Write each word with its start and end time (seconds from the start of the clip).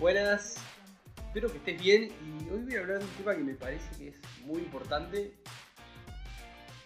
Buenas, 0.00 0.56
espero 1.26 1.52
que 1.52 1.58
estés 1.58 1.78
bien 1.78 2.04
y 2.04 2.48
hoy 2.48 2.62
voy 2.62 2.74
a 2.74 2.80
hablar 2.80 3.00
de 3.00 3.04
un 3.04 3.10
tema 3.18 3.36
que 3.36 3.42
me 3.42 3.54
parece 3.54 3.98
que 3.98 4.08
es 4.08 4.20
muy 4.46 4.62
importante 4.62 5.34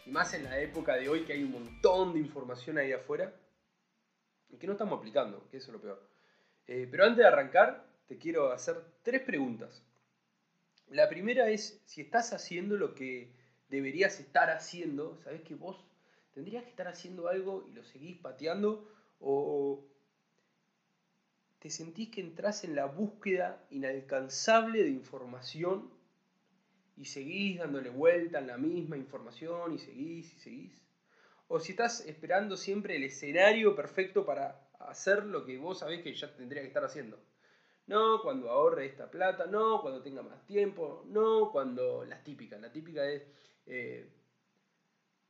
y 0.05 0.11
más 0.11 0.35
en 0.35 0.43
la 0.43 0.59
época 0.59 0.97
de 0.97 1.09
hoy 1.09 1.25
que 1.25 1.35
hay 1.35 1.45
un 1.45 1.53
montón 1.53 2.13
de 2.13 2.19
información 2.19 2.77
ahí 2.77 2.91
afuera 2.91 3.33
y 4.49 4.57
que 4.57 4.67
no 4.67 4.73
estamos 4.73 4.99
aplicando, 4.99 5.47
que 5.49 5.59
eso 5.59 5.69
es 5.69 5.75
lo 5.75 5.81
peor. 5.81 6.11
Eh, 6.67 6.89
pero 6.91 7.05
antes 7.05 7.19
de 7.19 7.27
arrancar, 7.29 7.87
te 8.09 8.19
quiero 8.19 8.51
hacer 8.51 8.83
tres 9.05 9.23
preguntas. 9.23 9.85
La 10.89 11.09
primera 11.09 11.49
es 11.51 11.81
si 11.85 12.01
estás 12.01 12.33
haciendo 12.33 12.77
lo 12.77 12.97
que 12.97 13.33
deberías 13.69 14.19
estar 14.19 14.51
haciendo, 14.51 15.21
sabes 15.23 15.43
que 15.43 15.55
vos 15.55 15.77
tendrías 16.33 16.65
que 16.65 16.71
estar 16.71 16.89
haciendo 16.89 17.29
algo 17.29 17.65
y 17.69 17.75
lo 17.75 17.85
seguís 17.85 18.19
pateando 18.19 18.91
o 19.21 19.87
te 21.65 21.71
sentís 21.71 22.11
que 22.11 22.21
entras 22.21 22.63
en 22.65 22.77
la 22.77 22.85
búsqueda 22.85 23.59
inalcanzable 23.71 24.83
de 24.83 24.91
información 24.91 25.91
y 26.95 27.07
seguís 27.07 27.59
dándole 27.59 27.89
vuelta 27.89 28.41
en 28.41 28.49
la 28.49 28.59
misma 28.59 28.99
información 28.99 29.73
y 29.73 29.79
seguís 29.79 30.31
y 30.35 30.39
seguís. 30.41 30.87
O 31.49 31.59
si 31.59 31.73
estás 31.73 32.05
esperando 32.05 32.59
siempre 32.59 32.97
el 32.97 33.05
escenario 33.05 33.75
perfecto 33.75 34.27
para 34.27 34.69
hacer 34.79 35.25
lo 35.25 35.47
que 35.47 35.57
vos 35.57 35.79
sabés 35.79 36.03
que 36.03 36.15
ya 36.15 36.37
tendría 36.37 36.61
que 36.61 36.69
estar 36.69 36.85
haciendo. 36.85 37.19
No 37.87 38.21
cuando 38.21 38.51
ahorre 38.51 38.85
esta 38.85 39.11
plata, 39.11 39.47
no 39.47 39.81
cuando 39.81 40.03
tenga 40.03 40.21
más 40.21 40.45
tiempo, 40.45 41.07
no 41.07 41.51
cuando 41.51 42.05
la 42.05 42.23
típica. 42.23 42.59
La 42.59 42.71
típica 42.71 43.09
es 43.09 43.23
eh, 43.65 44.07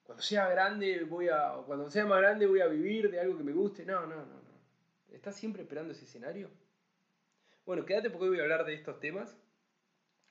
cuando 0.02 0.20
sea 0.20 0.48
grande 0.48 1.04
voy 1.04 1.28
a, 1.28 1.52
cuando 1.64 1.88
sea 1.88 2.06
más 2.06 2.20
grande 2.20 2.48
voy 2.48 2.60
a 2.60 2.66
vivir 2.66 3.09
de 3.09 3.20
algo 3.20 3.38
que 3.38 3.45
me 3.45 3.52
guste. 3.52 3.87
No, 3.87 4.04
no, 4.04 4.16
no. 4.16 4.43
¿Estás 5.10 5.36
siempre 5.36 5.62
esperando 5.62 5.92
ese 5.92 6.04
escenario? 6.04 6.50
Bueno, 7.66 7.86
quédate 7.86 8.10
porque 8.10 8.24
hoy 8.24 8.30
voy 8.30 8.40
a 8.40 8.42
hablar 8.42 8.64
de 8.64 8.74
estos 8.74 9.00
temas. 9.00 9.36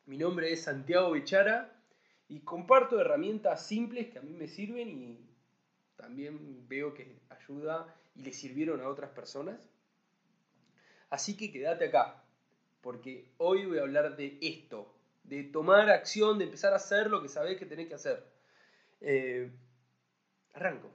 Mi 0.05 0.17
nombre 0.17 0.51
es 0.51 0.63
Santiago 0.63 1.11
Bechara 1.11 1.81
y 2.27 2.41
comparto 2.41 2.99
herramientas 2.99 3.65
simples 3.65 4.09
que 4.09 4.19
a 4.19 4.21
mí 4.21 4.33
me 4.33 4.47
sirven 4.47 4.89
y 4.89 5.29
también 5.95 6.67
veo 6.67 6.93
que 6.93 7.19
ayuda 7.29 7.95
y 8.15 8.23
le 8.23 8.33
sirvieron 8.33 8.81
a 8.81 8.89
otras 8.89 9.11
personas. 9.11 9.69
Así 11.09 11.37
que 11.37 11.51
quédate 11.51 11.85
acá, 11.85 12.23
porque 12.81 13.31
hoy 13.37 13.65
voy 13.65 13.77
a 13.77 13.83
hablar 13.83 14.17
de 14.17 14.37
esto, 14.41 14.93
de 15.23 15.43
tomar 15.43 15.89
acción, 15.89 16.37
de 16.37 16.45
empezar 16.45 16.73
a 16.73 16.77
hacer 16.77 17.09
lo 17.09 17.21
que 17.21 17.29
sabés 17.29 17.57
que 17.57 17.65
tenés 17.65 17.87
que 17.87 17.95
hacer. 17.95 18.23
Eh, 18.99 19.51
arranco. 20.53 20.91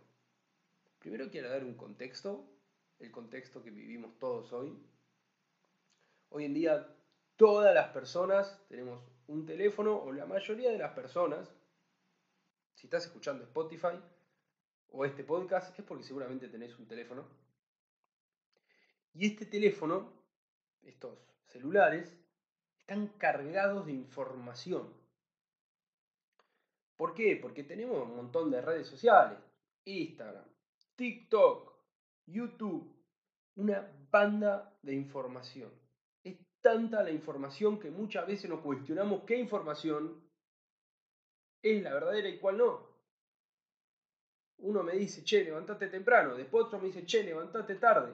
Primero 0.99 1.31
quiero 1.31 1.49
dar 1.49 1.65
un 1.65 1.75
contexto 1.75 2.45
el 2.99 3.11
contexto 3.11 3.63
que 3.63 3.71
vivimos 3.71 4.19
todos 4.19 4.53
hoy. 4.53 4.77
Hoy 6.31 6.45
en 6.45 6.55
día 6.55 6.95
todas 7.37 7.75
las 7.75 7.89
personas 7.89 8.61
tenemos 8.69 9.03
un 9.29 9.45
teléfono, 9.45 9.97
o 9.97 10.13
la 10.13 10.27
mayoría 10.27 10.71
de 10.71 10.79
las 10.79 10.93
personas, 10.93 11.55
si 12.75 12.87
estás 12.87 13.05
escuchando 13.05 13.45
Spotify 13.45 14.01
o 14.91 15.05
este 15.05 15.23
podcast, 15.23 15.79
es 15.79 15.85
porque 15.85 16.05
seguramente 16.05 16.49
tenés 16.49 16.79
un 16.79 16.87
teléfono. 16.87 17.27
Y 19.15 19.27
este 19.27 19.47
teléfono, 19.47 20.13
estos 20.83 21.19
celulares, 21.47 22.17
están 22.79 23.09
cargados 23.19 23.87
de 23.87 23.93
información. 23.93 24.95
¿Por 26.97 27.15
qué? 27.15 27.39
Porque 27.41 27.65
tenemos 27.65 28.03
un 28.03 28.17
montón 28.17 28.51
de 28.51 28.61
redes 28.61 28.87
sociales. 28.87 29.39
Instagram, 29.85 30.45
TikTok, 30.97 31.68
YouTube, 32.31 32.95
una 33.57 33.91
banda 34.11 34.79
de 34.83 34.95
información. 34.95 35.71
Es 36.23 36.37
tanta 36.61 37.03
la 37.03 37.11
información 37.11 37.79
que 37.79 37.91
muchas 37.91 38.27
veces 38.27 38.49
nos 38.49 38.61
cuestionamos 38.61 39.23
qué 39.25 39.37
información 39.37 40.23
es 41.63 41.83
la 41.83 41.95
verdadera 41.95 42.29
y 42.29 42.39
cuál 42.39 42.59
no. 42.59 42.89
Uno 44.59 44.83
me 44.83 44.93
dice, 44.95 45.23
che, 45.25 45.45
levantate 45.45 45.89
temprano, 45.89 46.35
después 46.35 46.67
otro 46.67 46.79
me 46.79 46.87
dice, 46.87 47.07
che, 47.07 47.23
levantate 47.23 47.77
tarde. 47.77 48.13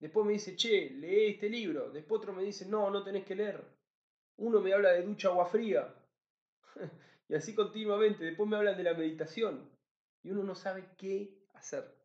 Después 0.00 0.26
me 0.26 0.32
dice, 0.32 0.56
che, 0.56 0.90
lee 0.90 1.32
este 1.32 1.48
libro. 1.48 1.90
Después 1.90 2.20
otro 2.20 2.32
me 2.32 2.42
dice, 2.42 2.66
no, 2.66 2.90
no 2.90 3.04
tenés 3.04 3.24
que 3.24 3.36
leer. 3.36 3.62
Uno 4.38 4.60
me 4.60 4.72
habla 4.72 4.92
de 4.92 5.02
ducha 5.02 5.28
agua 5.28 5.46
fría. 5.46 5.94
y 7.28 7.34
así 7.34 7.54
continuamente. 7.54 8.24
Después 8.24 8.48
me 8.48 8.56
hablan 8.56 8.76
de 8.76 8.84
la 8.84 8.94
meditación. 8.94 9.70
Y 10.22 10.30
uno 10.30 10.42
no 10.42 10.54
sabe 10.54 10.88
qué 10.96 11.44
hacer. 11.54 11.99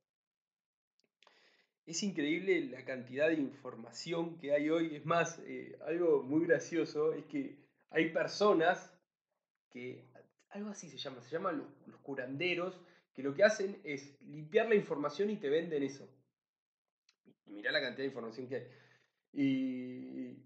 Es 1.85 2.01
increíble 2.01 2.62
la 2.66 2.84
cantidad 2.84 3.28
de 3.28 3.35
información 3.35 4.40
que 4.40 4.53
hay 4.53 4.69
hoy. 4.69 4.96
Es 4.96 5.06
más, 5.06 5.40
eh, 5.46 5.78
algo 5.85 6.23
muy 6.23 6.46
gracioso 6.47 7.13
es 7.13 7.25
que 7.25 7.57
hay 7.91 8.09
personas 8.09 8.91
que, 9.69 10.03
algo 10.50 10.69
así 10.69 10.90
se 10.90 10.97
llama, 10.97 11.22
se 11.22 11.31
llaman 11.31 11.63
los, 11.85 12.00
curanderos, 12.01 12.79
que 13.13 13.22
lo 13.22 13.35
que 13.35 13.44
hacen 13.44 13.79
es 13.84 14.19
limpiar 14.24 14.68
la 14.68 14.75
información 14.75 15.29
y 15.29 15.38
te 15.38 15.50
venden 15.50 15.84
eso. 15.84 16.09
Y 17.45 17.51
mirá 17.51 17.72
la 17.72 17.81
cantidad 17.81 18.03
de 18.03 18.07
información 18.07 18.47
que 18.47 18.56
hay. 18.56 18.68
Y, 19.34 20.45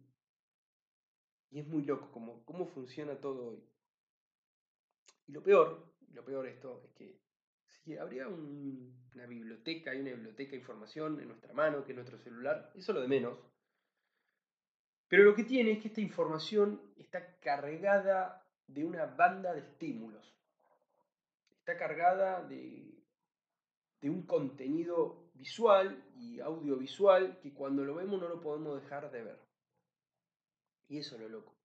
y 1.52 1.60
es 1.60 1.68
muy 1.68 1.84
loco 1.84 2.10
cómo, 2.12 2.44
cómo 2.44 2.66
funciona 2.66 3.16
todo 3.16 3.52
hoy. 3.52 3.64
Y 5.28 5.32
lo 5.32 5.42
peor, 5.42 5.94
lo 6.14 6.26
peor 6.26 6.48
esto, 6.48 6.82
es 6.84 6.92
que 6.96 7.29
si 7.84 7.98
habría 7.98 8.28
una 8.28 9.26
biblioteca, 9.26 9.92
hay 9.92 10.02
una 10.02 10.12
biblioteca 10.12 10.52
de 10.52 10.58
información 10.58 11.20
en 11.20 11.28
nuestra 11.28 11.54
mano, 11.54 11.84
que 11.84 11.92
es 11.92 11.96
nuestro 11.96 12.18
celular, 12.20 12.72
eso 12.76 12.92
es 12.92 12.96
lo 12.96 13.02
de 13.02 13.08
menos. 13.08 13.38
Pero 15.08 15.24
lo 15.24 15.36
que 15.36 15.44
tiene 15.44 15.72
es 15.72 15.82
que 15.82 15.88
esta 15.88 16.02
información 16.02 16.82
está 16.98 17.40
cargada 17.40 18.46
de 18.68 18.86
una 18.86 19.06
banda 19.06 19.54
de 19.54 19.62
estímulos. 19.62 20.38
Está 21.52 21.78
cargada 21.78 22.44
de, 22.48 23.04
de 24.02 24.10
un 24.10 24.26
contenido 24.26 25.32
visual 25.34 26.04
y 26.16 26.40
audiovisual 26.40 27.40
que 27.40 27.54
cuando 27.54 27.84
lo 27.84 27.96
vemos 27.96 28.22
no 28.22 28.30
lo 28.30 28.40
podemos 28.40 28.82
dejar 28.82 29.10
de 29.12 29.24
ver. 29.24 29.40
Y 30.88 31.00
eso 31.00 31.16
es 31.16 31.22
lo 31.22 31.30
loco. 31.30 31.56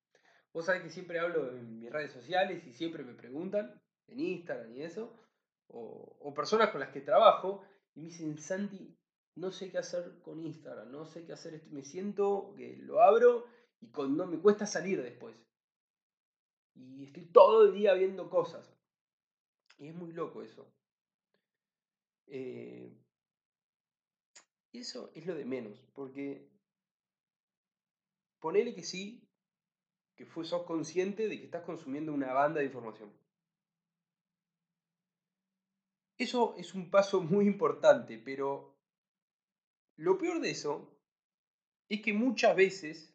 Vos 0.52 0.66
sabés 0.66 0.82
que 0.82 0.90
siempre 0.90 1.18
hablo 1.18 1.50
en 1.50 1.80
mis 1.80 1.90
redes 1.90 2.12
sociales 2.12 2.64
y 2.66 2.72
siempre 2.72 3.02
me 3.02 3.14
preguntan, 3.14 3.80
en 4.06 4.20
Instagram 4.20 4.72
y 4.72 4.82
eso, 4.82 5.18
o, 5.68 6.32
personas 6.34 6.70
con 6.70 6.80
las 6.80 6.90
que 6.90 7.00
trabajo 7.00 7.62
y 7.94 8.00
me 8.00 8.06
dicen, 8.08 8.38
Santi, 8.38 8.96
no 9.36 9.50
sé 9.50 9.70
qué 9.70 9.78
hacer 9.78 10.20
con 10.22 10.44
Instagram, 10.44 10.90
no 10.90 11.06
sé 11.06 11.24
qué 11.24 11.32
hacer, 11.32 11.62
me 11.70 11.84
siento 11.84 12.54
que 12.56 12.76
lo 12.76 13.02
abro 13.02 13.46
y 13.80 13.86
no 13.86 14.26
me 14.26 14.38
cuesta 14.38 14.66
salir 14.66 15.02
después. 15.02 15.36
Y 16.74 17.04
estoy 17.04 17.26
todo 17.26 17.66
el 17.66 17.74
día 17.74 17.94
viendo 17.94 18.28
cosas. 18.30 18.68
Y 19.78 19.88
es 19.88 19.94
muy 19.94 20.12
loco 20.12 20.42
eso. 20.42 20.66
Eh, 22.26 22.92
eso 24.72 25.10
es 25.14 25.26
lo 25.26 25.34
de 25.34 25.44
menos, 25.44 25.78
porque 25.94 26.50
ponele 28.40 28.74
que 28.74 28.82
sí, 28.82 29.28
que 30.16 30.26
sos 30.26 30.64
consciente 30.64 31.28
de 31.28 31.38
que 31.38 31.44
estás 31.44 31.62
consumiendo 31.62 32.12
una 32.12 32.32
banda 32.32 32.60
de 32.60 32.66
información. 32.66 33.12
Eso 36.16 36.54
es 36.56 36.74
un 36.74 36.90
paso 36.90 37.20
muy 37.20 37.46
importante, 37.46 38.18
pero 38.18 38.76
lo 39.96 40.16
peor 40.16 40.40
de 40.40 40.50
eso 40.50 40.96
es 41.88 42.02
que 42.02 42.12
muchas 42.12 42.54
veces, 42.56 43.14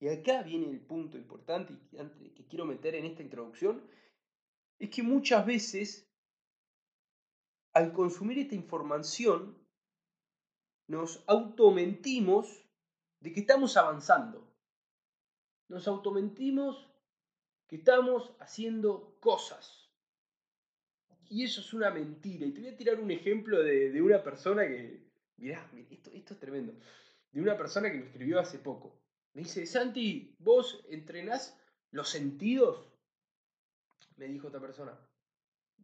y 0.00 0.08
acá 0.08 0.42
viene 0.42 0.70
el 0.70 0.80
punto 0.80 1.18
importante 1.18 1.74
que 2.34 2.46
quiero 2.46 2.64
meter 2.64 2.94
en 2.94 3.06
esta 3.06 3.22
introducción, 3.22 3.82
es 4.78 4.90
que 4.90 5.02
muchas 5.02 5.44
veces 5.44 6.08
al 7.74 7.92
consumir 7.92 8.38
esta 8.38 8.54
información 8.54 9.56
nos 10.88 11.22
automentimos 11.26 12.64
de 13.20 13.32
que 13.32 13.40
estamos 13.40 13.76
avanzando. 13.76 14.50
Nos 15.68 15.86
automentimos 15.86 16.90
que 17.66 17.76
estamos 17.76 18.32
haciendo 18.40 19.18
cosas. 19.20 19.87
Y 21.30 21.44
eso 21.44 21.60
es 21.60 21.72
una 21.74 21.90
mentira. 21.90 22.46
Y 22.46 22.52
te 22.52 22.60
voy 22.60 22.70
a 22.70 22.76
tirar 22.76 23.00
un 23.00 23.10
ejemplo 23.10 23.62
de, 23.62 24.00
una 24.00 24.22
persona 24.22 24.66
que, 24.66 25.10
mirá, 25.36 25.70
esto, 25.90 26.10
esto 26.12 26.34
es 26.34 26.40
tremendo, 26.40 26.74
de 27.32 27.40
una 27.40 27.56
persona 27.56 27.90
que 27.90 27.98
me 27.98 28.06
escribió 28.06 28.40
hace 28.40 28.58
poco. 28.58 29.00
Me 29.34 29.42
dice, 29.42 29.66
Santi, 29.66 30.34
¿vos 30.38 30.84
entrenás 30.88 31.58
los 31.90 32.08
sentidos? 32.08 32.86
Me 34.16 34.26
dijo 34.26 34.48
esta 34.48 34.60
persona. 34.60 34.98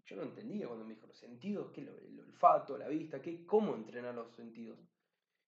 Yo 0.07 0.17
no 0.17 0.23
entendía 0.23 0.67
cuando 0.67 0.85
me 0.85 0.95
dijo 0.95 1.07
los 1.07 1.19
sentidos, 1.19 1.71
¿qué? 1.73 1.83
El 1.83 2.21
olfato, 2.21 2.77
la 2.77 2.89
vista, 2.89 3.23
¿qué? 3.23 3.47
¿Cómo 3.47 3.75
entrenar 3.75 4.15
los 4.15 4.35
sentidos? 4.35 4.79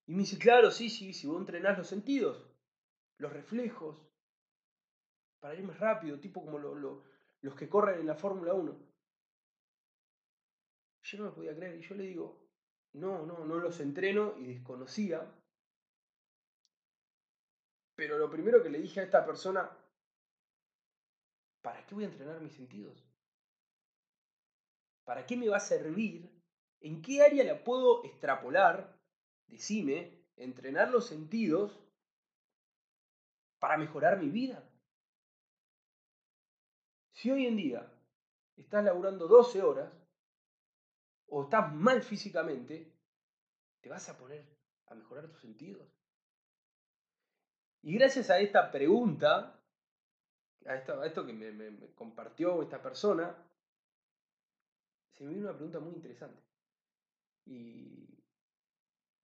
Y 0.05 0.13
me 0.13 0.19
dice, 0.19 0.37
claro, 0.37 0.71
sí, 0.71 0.89
sí, 0.89 1.13
si 1.13 1.27
vos 1.27 1.39
entrenás 1.39 1.77
los 1.77 1.87
sentidos, 1.87 2.47
los 3.17 3.33
reflejos, 3.33 4.01
para 5.39 5.55
ir 5.55 5.63
más 5.63 5.79
rápido, 5.79 6.19
tipo 6.19 6.43
como 6.43 6.59
los 6.59 7.55
que 7.55 7.69
corren 7.69 7.99
en 7.99 8.07
la 8.07 8.15
Fórmula 8.15 8.53
1. 8.53 8.86
Yo 11.07 11.17
no 11.19 11.25
me 11.25 11.31
podía 11.31 11.55
creer 11.55 11.77
y 11.77 11.81
yo 11.81 11.95
le 11.95 12.03
digo, 12.03 12.47
no, 12.93 13.25
no, 13.25 13.45
no 13.45 13.55
los 13.55 13.79
entreno 13.79 14.35
y 14.37 14.47
desconocía 14.47 15.25
Pero 17.97 18.19
lo 18.19 18.29
primero 18.29 18.61
que 18.61 18.69
le 18.69 18.79
dije 18.79 18.99
a 18.99 19.03
esta 19.03 19.25
persona, 19.25 19.75
¿para 21.63 21.83
qué 21.87 21.95
voy 21.95 22.03
a 22.03 22.07
entrenar 22.09 22.39
mis 22.41 22.53
sentidos? 22.53 23.03
¿Para 25.03 25.25
qué 25.25 25.35
me 25.35 25.49
va 25.49 25.57
a 25.57 25.59
servir? 25.59 26.29
¿En 26.79 27.01
qué 27.01 27.23
área 27.23 27.43
la 27.43 27.63
puedo 27.63 28.05
extrapolar? 28.05 29.01
Decime, 29.47 30.27
entrenar 30.35 30.91
los 30.91 31.07
sentidos 31.07 31.83
para 33.57 33.77
mejorar 33.77 34.19
mi 34.19 34.29
vida. 34.29 34.63
Si 37.13 37.31
hoy 37.31 37.47
en 37.47 37.57
día 37.57 37.91
estás 38.57 38.83
laburando 38.83 39.27
12 39.27 39.63
horas 39.63 40.06
o 41.27 41.43
estás 41.43 41.73
mal 41.73 42.01
físicamente, 42.01 42.93
¿te 43.81 43.89
vas 43.89 44.07
a 44.09 44.17
poner 44.17 44.45
a 44.87 44.95
mejorar 44.95 45.27
tus 45.27 45.41
sentidos? 45.41 45.87
Y 47.81 47.93
gracias 47.95 48.29
a 48.29 48.39
esta 48.39 48.71
pregunta, 48.71 49.61
a 50.65 50.75
esto, 50.75 51.25
que 51.25 51.33
me, 51.33 51.93
compartió 51.95 52.61
esta 52.61 52.81
persona, 52.81 53.35
se 55.13 55.23
me 55.23 55.31
vino 55.31 55.43
una 55.43 55.55
pregunta 55.55 55.79
muy 55.79 55.93
interesante. 55.93 56.41
Y, 57.45 58.07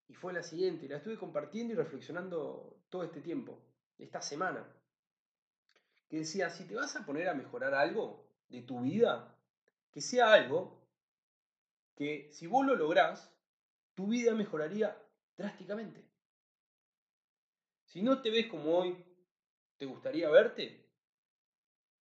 y 0.08 0.14
fue 0.14 0.34
la 0.34 0.44
siguiente, 0.44 0.88
la 0.88 0.98
estuve 0.98 1.18
compartiendo 1.18 1.74
y 1.74 1.76
reflexionando 1.76 2.84
todo 2.90 3.04
este 3.04 3.22
tiempo, 3.22 3.60
esta 3.98 4.22
semana. 4.22 4.66
Que 6.08 6.20
decía, 6.20 6.50
si 6.50 6.66
te 6.66 6.76
vas 6.76 6.96
a 6.96 7.06
poner 7.06 7.28
a 7.28 7.34
mejorar 7.34 7.74
algo 7.74 8.30
de 8.50 8.62
tu 8.62 8.82
vida, 8.82 9.36
que 9.92 10.02
sea 10.02 10.32
algo 10.32 10.83
que 11.96 12.32
si 12.32 12.48
vos 12.48 12.66
lo 12.66 12.76
lográs, 12.76 13.34
tu 13.94 14.08
vida 14.08 14.34
mejoraría 14.34 14.98
drásticamente. 15.38 16.04
Si 17.86 18.02
no 18.02 18.22
te 18.22 18.32
ves 18.32 18.48
como 18.48 18.78
hoy 18.78 18.98
te 19.78 19.86
gustaría 19.86 20.30
verte, 20.30 20.90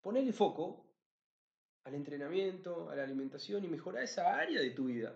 ponele 0.02 0.32
foco 0.32 0.88
al 1.84 1.96
entrenamiento, 1.96 2.90
a 2.90 2.96
la 2.96 3.04
alimentación 3.04 3.66
y 3.66 3.68
mejora 3.68 4.04
esa 4.04 4.38
área 4.38 4.62
de 4.62 4.72
tu 4.72 4.86
vida. 4.86 5.14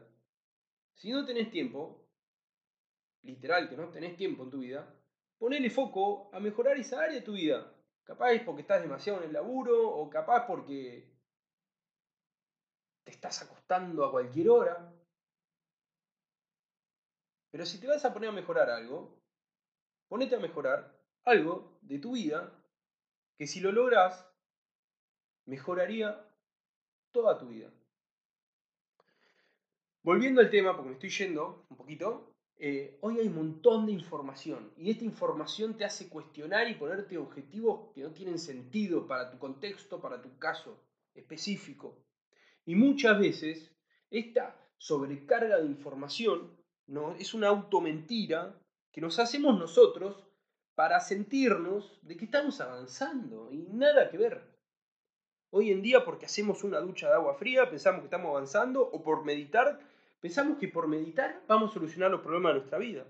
Si 0.95 1.11
no 1.11 1.25
tenés 1.25 1.51
tiempo, 1.51 2.09
literal 3.21 3.69
que 3.69 3.77
no 3.77 3.89
tenés 3.89 4.17
tiempo 4.17 4.43
en 4.43 4.49
tu 4.49 4.59
vida, 4.59 4.93
ponele 5.37 5.69
foco 5.69 6.29
a 6.33 6.39
mejorar 6.39 6.77
esa 6.77 7.01
área 7.01 7.15
de 7.15 7.21
tu 7.21 7.33
vida. 7.33 7.71
Capaz 8.03 8.39
porque 8.45 8.61
estás 8.61 8.81
demasiado 8.81 9.19
en 9.19 9.25
el 9.25 9.33
laburo 9.33 9.89
o 9.89 10.09
capaz 10.09 10.45
porque 10.45 11.14
te 13.05 13.11
estás 13.11 13.41
acostando 13.43 14.03
a 14.03 14.11
cualquier 14.11 14.49
hora. 14.49 14.91
Pero 17.51 17.65
si 17.65 17.79
te 17.79 17.87
vas 17.87 18.03
a 18.03 18.13
poner 18.13 18.29
a 18.29 18.33
mejorar 18.33 18.69
algo, 18.69 19.17
ponete 20.09 20.35
a 20.35 20.39
mejorar 20.39 20.99
algo 21.23 21.77
de 21.81 21.99
tu 21.99 22.13
vida 22.13 22.51
que 23.37 23.47
si 23.47 23.59
lo 23.59 23.71
logras, 23.71 24.27
mejoraría 25.45 26.27
toda 27.11 27.37
tu 27.37 27.47
vida. 27.47 27.71
Volviendo 30.03 30.41
al 30.41 30.49
tema, 30.49 30.75
porque 30.75 30.89
me 30.89 30.95
estoy 30.95 31.09
yendo 31.09 31.65
un 31.69 31.77
poquito, 31.77 32.33
eh, 32.57 32.97
hoy 33.01 33.19
hay 33.19 33.27
un 33.27 33.35
montón 33.35 33.85
de 33.85 33.91
información 33.91 34.71
y 34.77 34.89
esta 34.89 35.03
información 35.03 35.75
te 35.75 35.85
hace 35.85 36.09
cuestionar 36.09 36.69
y 36.69 36.75
ponerte 36.75 37.17
objetivos 37.17 37.91
que 37.93 38.01
no 38.01 38.11
tienen 38.11 38.39
sentido 38.39 39.05
para 39.07 39.29
tu 39.29 39.37
contexto, 39.37 39.99
para 39.99 40.21
tu 40.21 40.37
caso 40.37 40.79
específico. 41.13 42.04
Y 42.65 42.75
muchas 42.75 43.19
veces 43.19 43.71
esta 44.09 44.55
sobrecarga 44.77 45.57
de 45.57 45.67
información 45.67 46.51
¿no? 46.87 47.15
es 47.15 47.33
una 47.33 47.47
automentira 47.47 48.59
que 48.91 49.01
nos 49.01 49.19
hacemos 49.19 49.57
nosotros 49.57 50.23
para 50.73 50.99
sentirnos 50.99 51.99
de 52.01 52.17
que 52.17 52.25
estamos 52.25 52.59
avanzando 52.59 53.51
y 53.51 53.67
nada 53.71 54.09
que 54.09 54.17
ver. 54.17 54.41
Hoy 55.51 55.71
en 55.71 55.81
día 55.81 56.03
porque 56.03 56.25
hacemos 56.25 56.63
una 56.63 56.79
ducha 56.79 57.07
de 57.07 57.13
agua 57.13 57.35
fría 57.35 57.69
pensamos 57.69 58.01
que 58.01 58.07
estamos 58.07 58.29
avanzando 58.29 58.81
o 58.81 59.01
por 59.01 59.23
meditar 59.23 59.79
pensamos 60.19 60.57
que 60.57 60.67
por 60.67 60.87
meditar 60.87 61.43
vamos 61.47 61.71
a 61.71 61.73
solucionar 61.75 62.11
los 62.11 62.21
problemas 62.21 62.53
de 62.53 62.59
nuestra 62.59 62.77
vida. 62.79 63.05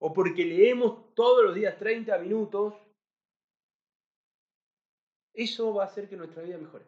O 0.00 0.12
porque 0.12 0.44
leemos 0.44 1.14
todos 1.14 1.44
los 1.44 1.54
días 1.54 1.76
30 1.76 2.18
minutos, 2.18 2.74
eso 5.32 5.74
va 5.74 5.84
a 5.84 5.86
hacer 5.86 6.08
que 6.08 6.16
nuestra 6.16 6.42
vida 6.42 6.58
mejore. 6.58 6.84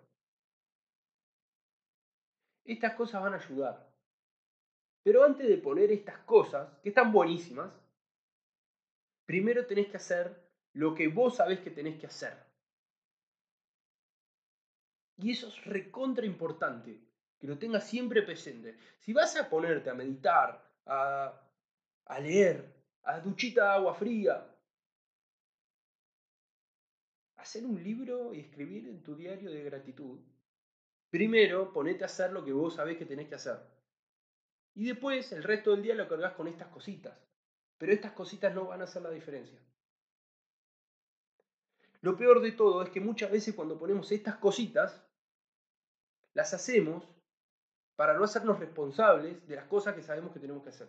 Estas 2.71 2.95
cosas 2.95 3.21
van 3.21 3.35
a 3.35 3.39
ayudar. 3.39 3.93
Pero 5.03 5.25
antes 5.25 5.49
de 5.49 5.59
poner 5.59 5.91
estas 5.91 6.19
cosas, 6.19 6.79
que 6.81 6.91
están 6.91 7.11
buenísimas, 7.11 7.73
primero 9.27 9.67
tenés 9.67 9.89
que 9.89 9.97
hacer 9.97 10.41
lo 10.75 10.95
que 10.95 11.09
vos 11.09 11.35
sabés 11.35 11.59
que 11.59 11.73
tenés 11.73 11.99
que 11.99 12.07
hacer. 12.07 12.33
Y 15.17 15.33
eso 15.33 15.49
es 15.49 15.65
recontra 15.65 16.25
importante, 16.25 17.01
que 17.41 17.49
lo 17.49 17.59
tengas 17.59 17.89
siempre 17.89 18.23
presente. 18.23 18.77
Si 19.01 19.13
vas 19.13 19.35
a 19.37 19.51
ponerte 19.51 19.91
a 19.91 19.95
meditar, 19.95 20.65
a, 20.87 21.43
a 22.05 22.21
leer, 22.21 22.73
a 23.03 23.19
duchita 23.19 23.65
de 23.65 23.71
agua 23.71 23.95
fría, 23.95 24.47
hacer 27.35 27.67
un 27.67 27.83
libro 27.83 28.33
y 28.33 28.39
escribir 28.39 28.87
en 28.87 29.03
tu 29.03 29.17
diario 29.17 29.51
de 29.51 29.65
gratitud, 29.65 30.21
Primero, 31.11 31.73
ponete 31.73 32.05
a 32.05 32.07
hacer 32.07 32.33
lo 32.33 32.45
que 32.45 32.53
vos 32.53 32.75
sabés 32.75 32.97
que 32.97 33.05
tenés 33.05 33.29
que 33.29 33.35
hacer. 33.35 33.59
Y 34.75 34.87
después, 34.87 35.33
el 35.33 35.43
resto 35.43 35.73
del 35.73 35.83
día 35.83 35.95
lo 35.95 36.09
cargas 36.09 36.35
con 36.35 36.47
estas 36.47 36.69
cositas. 36.69 37.19
Pero 37.79 37.93
estas 37.93 38.13
cositas 38.13 38.55
no 38.55 38.67
van 38.67 38.81
a 38.81 38.85
hacer 38.85 39.03
la 39.03 39.11
diferencia. 39.11 39.59
Lo 42.03 42.17
peor 42.17 42.41
de 42.41 42.53
todo 42.53 42.83
es 42.83 42.91
que 42.91 43.01
muchas 43.01 43.31
veces 43.31 43.55
cuando 43.55 43.79
ponemos 43.79 44.11
estas 44.13 44.37
cositas, 44.37 45.05
las 46.33 46.55
hacemos 46.55 47.05
para 47.97 48.15
no 48.15 48.25
hacernos 48.25 48.59
responsables 48.59 49.47
de 49.47 49.57
las 49.57 49.67
cosas 49.67 49.95
que 49.95 50.03
sabemos 50.03 50.33
que 50.33 50.41
tenemos 50.41 50.63
que 50.63 50.71
hacer. 50.71 50.89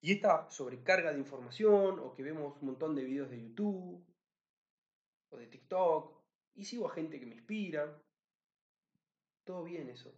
Y 0.00 0.12
esta 0.12 0.50
sobrecarga 0.50 1.12
de 1.12 1.18
información, 1.18 1.98
o 1.98 2.14
que 2.14 2.22
vemos 2.22 2.60
un 2.60 2.66
montón 2.66 2.94
de 2.94 3.04
videos 3.04 3.30
de 3.30 3.40
YouTube, 3.40 4.04
de 5.38 5.46
TikTok, 5.46 6.24
y 6.54 6.64
sigo 6.64 6.88
a 6.88 6.94
gente 6.94 7.18
que 7.18 7.26
me 7.26 7.34
inspira. 7.34 8.00
Todo 9.44 9.64
bien 9.64 9.88
eso. 9.88 10.12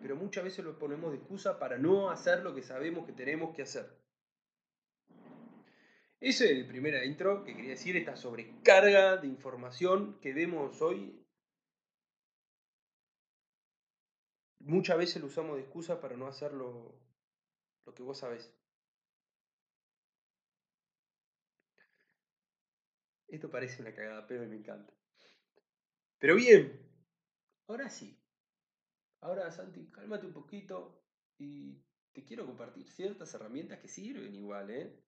Pero 0.00 0.16
muchas 0.16 0.44
veces 0.44 0.64
lo 0.64 0.78
ponemos 0.78 1.10
de 1.12 1.18
excusa 1.18 1.58
para 1.58 1.78
no 1.78 2.10
hacer 2.10 2.42
lo 2.42 2.54
que 2.54 2.62
sabemos 2.62 3.06
que 3.06 3.12
tenemos 3.12 3.54
que 3.54 3.62
hacer. 3.62 4.04
Ese 6.20 6.44
es 6.46 6.50
el 6.52 6.66
primer 6.66 7.04
intro 7.04 7.44
que 7.44 7.54
quería 7.54 7.72
decir, 7.72 7.96
esta 7.96 8.16
sobrecarga 8.16 9.18
de 9.18 9.26
información 9.26 10.18
que 10.20 10.32
vemos 10.32 10.80
hoy. 10.80 11.22
Muchas 14.60 14.96
veces 14.96 15.20
lo 15.20 15.28
usamos 15.28 15.56
de 15.56 15.62
excusa 15.62 16.00
para 16.00 16.16
no 16.16 16.26
hacer 16.26 16.54
lo, 16.54 16.98
lo 17.84 17.94
que 17.94 18.02
vos 18.02 18.18
sabés. 18.18 18.50
Esto 23.34 23.50
parece 23.50 23.82
una 23.82 23.92
cagada, 23.92 24.28
pero 24.28 24.46
me 24.46 24.54
encanta. 24.54 24.94
Pero 26.20 26.36
bien, 26.36 26.80
ahora 27.66 27.90
sí. 27.90 28.16
Ahora, 29.22 29.50
Santi, 29.50 29.90
cálmate 29.90 30.24
un 30.24 30.32
poquito 30.32 31.02
y 31.36 31.82
te 32.12 32.24
quiero 32.24 32.46
compartir 32.46 32.88
ciertas 32.88 33.34
herramientas 33.34 33.80
que 33.80 33.88
sirven 33.88 34.36
igual, 34.36 34.70
¿eh? 34.70 35.02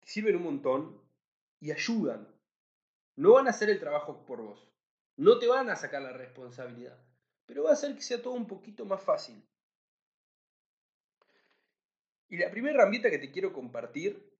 Que 0.00 0.08
sirven 0.08 0.34
un 0.34 0.42
montón 0.42 1.00
y 1.60 1.70
ayudan. 1.70 2.26
No 3.14 3.34
van 3.34 3.46
a 3.46 3.50
hacer 3.50 3.70
el 3.70 3.78
trabajo 3.78 4.26
por 4.26 4.42
vos. 4.42 4.68
No 5.14 5.38
te 5.38 5.46
van 5.46 5.70
a 5.70 5.76
sacar 5.76 6.02
la 6.02 6.12
responsabilidad. 6.12 7.00
Pero 7.46 7.62
va 7.62 7.70
a 7.70 7.74
hacer 7.74 7.94
que 7.94 8.02
sea 8.02 8.20
todo 8.20 8.34
un 8.34 8.48
poquito 8.48 8.84
más 8.84 9.00
fácil. 9.00 9.48
Y 12.28 12.38
la 12.38 12.50
primera 12.50 12.74
herramienta 12.74 13.10
que 13.10 13.18
te 13.18 13.30
quiero 13.30 13.52
compartir 13.52 14.35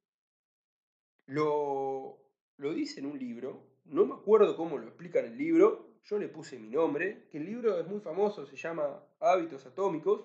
lo, 1.26 2.18
lo 2.56 2.72
dice 2.72 3.00
en 3.00 3.06
un 3.06 3.18
libro, 3.18 3.66
no 3.84 4.06
me 4.06 4.14
acuerdo 4.14 4.56
cómo 4.56 4.78
lo 4.78 4.86
explica 4.86 5.20
en 5.20 5.26
el 5.26 5.38
libro, 5.38 5.96
yo 6.04 6.18
le 6.18 6.28
puse 6.28 6.58
mi 6.58 6.68
nombre, 6.68 7.28
que 7.30 7.38
el 7.38 7.46
libro 7.46 7.78
es 7.78 7.86
muy 7.86 8.00
famoso, 8.00 8.46
se 8.46 8.56
llama 8.56 9.02
Hábitos 9.20 9.66
Atómicos, 9.66 10.24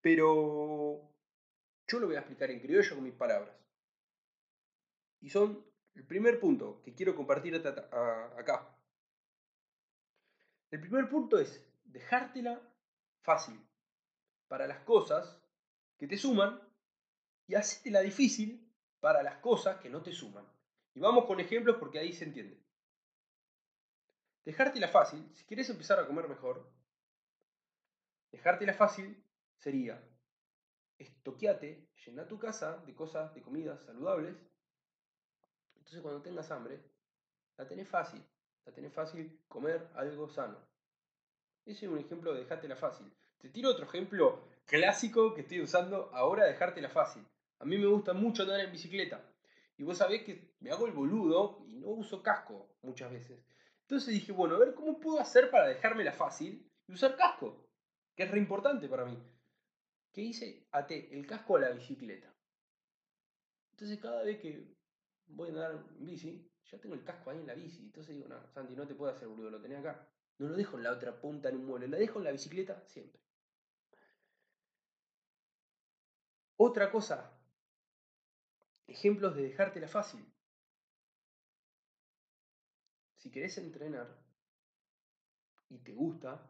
pero 0.00 1.00
yo 1.88 1.98
lo 1.98 2.06
voy 2.06 2.16
a 2.16 2.20
explicar 2.20 2.50
en 2.50 2.60
criollo 2.60 2.94
con 2.94 3.04
mis 3.04 3.14
palabras. 3.14 3.54
Y 5.20 5.30
son 5.30 5.64
el 5.94 6.04
primer 6.04 6.38
punto 6.38 6.80
que 6.82 6.94
quiero 6.94 7.16
compartir 7.16 7.56
acá. 7.56 8.76
El 10.70 10.80
primer 10.80 11.08
punto 11.08 11.38
es 11.38 11.64
dejártela 11.84 12.60
fácil 13.22 13.58
para 14.46 14.66
las 14.66 14.80
cosas 14.80 15.40
que 15.96 16.06
te 16.06 16.18
suman 16.18 16.60
y 17.48 17.54
hacértela 17.54 18.00
difícil 18.00 18.65
para 19.06 19.22
las 19.22 19.36
cosas 19.36 19.78
que 19.80 19.88
no 19.88 20.02
te 20.02 20.10
suman. 20.10 20.44
Y 20.92 20.98
vamos 20.98 21.26
con 21.26 21.38
ejemplos 21.38 21.76
porque 21.78 22.00
ahí 22.00 22.12
se 22.12 22.24
entiende. 22.24 22.60
Dejártela 24.44 24.88
fácil, 24.88 25.30
si 25.32 25.44
quieres 25.44 25.70
empezar 25.70 26.00
a 26.00 26.08
comer 26.08 26.28
mejor, 26.28 26.68
dejártela 28.32 28.74
fácil 28.74 29.24
sería, 29.58 30.02
toqueate, 31.22 31.88
llena 32.04 32.26
tu 32.26 32.36
casa 32.36 32.78
de 32.78 32.96
cosas, 32.96 33.32
de 33.32 33.42
comidas 33.42 33.84
saludables. 33.84 34.34
Entonces 35.76 36.02
cuando 36.02 36.20
tengas 36.20 36.50
hambre, 36.50 36.82
la 37.58 37.68
tenés 37.68 37.88
fácil. 37.88 38.26
La 38.64 38.72
tenés 38.72 38.92
fácil 38.92 39.40
comer 39.46 39.88
algo 39.94 40.28
sano. 40.28 40.58
Ese 41.64 41.86
es 41.86 41.92
un 41.92 41.98
ejemplo 41.98 42.34
de 42.34 42.40
dejártela 42.40 42.74
fácil. 42.74 43.08
Te 43.38 43.50
tiro 43.50 43.70
otro 43.70 43.86
ejemplo 43.86 44.48
clásico 44.64 45.32
que 45.32 45.42
estoy 45.42 45.60
usando 45.60 46.10
ahora, 46.12 46.44
dejártela 46.46 46.88
fácil. 46.88 47.24
A 47.58 47.64
mí 47.64 47.78
me 47.78 47.86
gusta 47.86 48.12
mucho 48.12 48.42
andar 48.42 48.60
en 48.60 48.72
bicicleta. 48.72 49.24
Y 49.78 49.82
vos 49.82 49.98
sabés 49.98 50.22
que 50.22 50.54
me 50.60 50.70
hago 50.70 50.86
el 50.86 50.92
boludo 50.92 51.64
y 51.66 51.76
no 51.76 51.88
uso 51.88 52.22
casco 52.22 52.76
muchas 52.82 53.10
veces. 53.10 53.38
Entonces 53.82 54.14
dije, 54.14 54.32
bueno, 54.32 54.56
a 54.56 54.58
ver 54.58 54.74
cómo 54.74 54.98
puedo 54.98 55.20
hacer 55.20 55.50
para 55.50 55.68
dejármela 55.68 56.12
fácil 56.12 56.70
y 56.88 56.92
usar 56.92 57.16
casco, 57.16 57.68
que 58.14 58.24
es 58.24 58.30
re 58.30 58.38
importante 58.38 58.88
para 58.88 59.04
mí. 59.04 59.16
¿Qué 60.12 60.22
hice? 60.22 60.66
Até 60.72 61.14
el 61.14 61.26
casco 61.26 61.56
a 61.56 61.60
la 61.60 61.70
bicicleta. 61.70 62.32
Entonces 63.72 63.98
cada 64.00 64.22
vez 64.22 64.40
que 64.40 64.74
voy 65.26 65.48
a 65.48 65.52
andar 65.52 65.84
en 65.98 66.06
bici, 66.06 66.50
ya 66.70 66.78
tengo 66.78 66.94
el 66.94 67.04
casco 67.04 67.30
ahí 67.30 67.38
en 67.38 67.46
la 67.46 67.54
bici. 67.54 67.82
Entonces 67.82 68.14
digo, 68.14 68.28
no, 68.28 68.48
Santi, 68.48 68.74
no 68.74 68.86
te 68.86 68.94
puedo 68.94 69.12
hacer 69.12 69.28
boludo, 69.28 69.50
lo 69.50 69.60
tenés 69.60 69.80
acá. 69.80 70.08
No 70.38 70.48
lo 70.48 70.56
dejo 70.56 70.76
en 70.78 70.84
la 70.84 70.92
otra 70.92 71.20
punta 71.20 71.48
en 71.48 71.56
un 71.56 71.66
mueble, 71.66 71.88
lo 71.88 71.98
dejo 71.98 72.18
en 72.18 72.24
la 72.24 72.32
bicicleta 72.32 72.82
siempre. 72.86 73.20
Otra 76.56 76.90
cosa, 76.90 77.35
ejemplos 78.86 79.34
de 79.34 79.42
dejártela 79.42 79.88
fácil. 79.88 80.24
Si 83.16 83.30
querés 83.30 83.58
entrenar 83.58 84.06
y 85.68 85.78
te 85.78 85.92
gusta, 85.92 86.48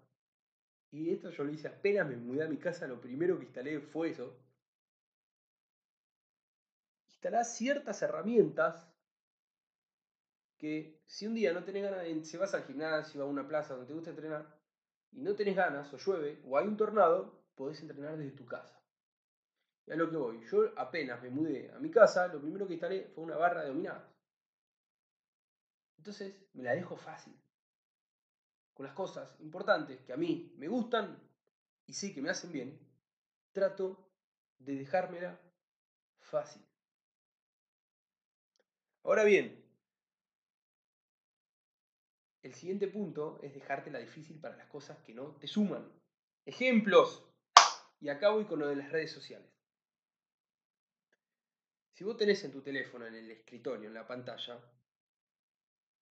y 0.91 1.11
esto 1.11 1.31
yo 1.31 1.45
lo 1.45 1.53
hice 1.53 1.69
apenas 1.69 2.09
me 2.09 2.17
mudé 2.17 2.45
a 2.45 2.49
mi 2.49 2.59
casa, 2.59 2.87
lo 2.87 3.01
primero 3.01 3.39
que 3.39 3.45
instalé 3.45 3.81
fue 3.81 4.11
eso. 4.11 4.37
Instalás 7.09 7.57
ciertas 7.57 8.03
herramientas 8.03 8.87
que 10.59 11.01
si 11.07 11.27
un 11.27 11.35
día 11.35 11.53
no 11.53 11.65
tenés 11.65 11.83
ganas, 11.83 12.03
de, 12.03 12.25
si 12.25 12.37
vas 12.37 12.55
al 12.55 12.65
gimnasio, 12.65 13.23
a 13.23 13.27
una 13.27 13.47
plaza 13.47 13.75
donde 13.75 13.89
te 13.89 13.95
gusta 13.95 14.11
entrenar, 14.11 14.47
y 15.13 15.23
no 15.23 15.35
tenés 15.35 15.57
ganas, 15.57 15.93
o 15.93 15.97
llueve, 15.97 16.41
o 16.45 16.57
hay 16.57 16.67
un 16.67 16.77
tornado, 16.77 17.43
podés 17.55 17.81
entrenar 17.81 18.17
desde 18.17 18.37
tu 18.37 18.47
casa. 18.47 18.86
Y 19.87 19.95
lo 19.95 20.11
que 20.11 20.17
voy, 20.17 20.45
yo 20.51 20.73
apenas 20.77 21.23
me 21.23 21.31
mudé 21.31 21.71
a 21.73 21.79
mi 21.79 21.91
casa, 21.91 22.27
lo 22.27 22.41
primero 22.41 22.67
que 22.67 22.75
instalé 22.75 23.05
fue 23.15 23.23
una 23.23 23.37
barra 23.37 23.63
de 23.63 23.69
dominadas. 23.69 24.03
Entonces 25.99 26.35
me 26.55 26.65
la 26.65 26.75
dejo 26.75 26.97
fácil. 26.97 27.35
Con 28.75 28.85
las 28.85 28.95
cosas 28.95 29.41
importantes 29.41 30.01
que 30.01 30.13
a 30.13 30.17
mí 30.17 30.53
me 30.59 30.69
gustan 30.69 31.17
y 31.87 31.93
sé 31.93 32.13
que 32.13 32.21
me 32.21 32.31
hacen 32.31 32.53
bien, 32.53 32.79
trato 33.53 34.11
de 34.59 34.75
dejármela 34.75 35.41
fácil. 36.19 36.63
Ahora 39.05 39.23
bien, 39.23 39.65
el 42.43 42.55
siguiente 42.55 42.89
punto 42.89 43.39
es 43.41 43.55
dejártela 43.55 44.01
difícil 44.01 44.41
para 44.41 44.57
las 44.57 44.67
cosas 44.67 44.99
que 44.99 45.15
no 45.15 45.37
te 45.37 45.47
suman. 45.47 45.89
Ejemplos. 46.45 47.25
Y 48.01 48.09
acá 48.09 48.31
voy 48.31 48.45
con 48.47 48.59
lo 48.59 48.69
de 48.69 48.77
las 48.77 48.91
redes 48.91 49.13
sociales. 49.13 49.56
Si 51.97 52.05
vos 52.05 52.19
tenés 52.19 52.45
en 52.45 52.53
tu 52.53 52.61
teléfono, 52.61 53.07
en 53.07 53.15
el 53.15 53.31
escritorio, 53.31 53.89
en 53.89 53.95
la 53.95 54.07
pantalla, 54.07 54.61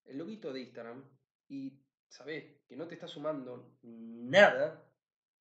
el 0.06 0.18
loguito 0.18 0.51
de 0.51 0.62
Instagram 0.62 1.04
y 1.48 1.80
sabés 2.10 2.44
que 2.68 2.75
no 2.75 2.88
te 2.88 2.96
está 2.96 3.08
sumando 3.08 3.77
nada, 3.84 4.84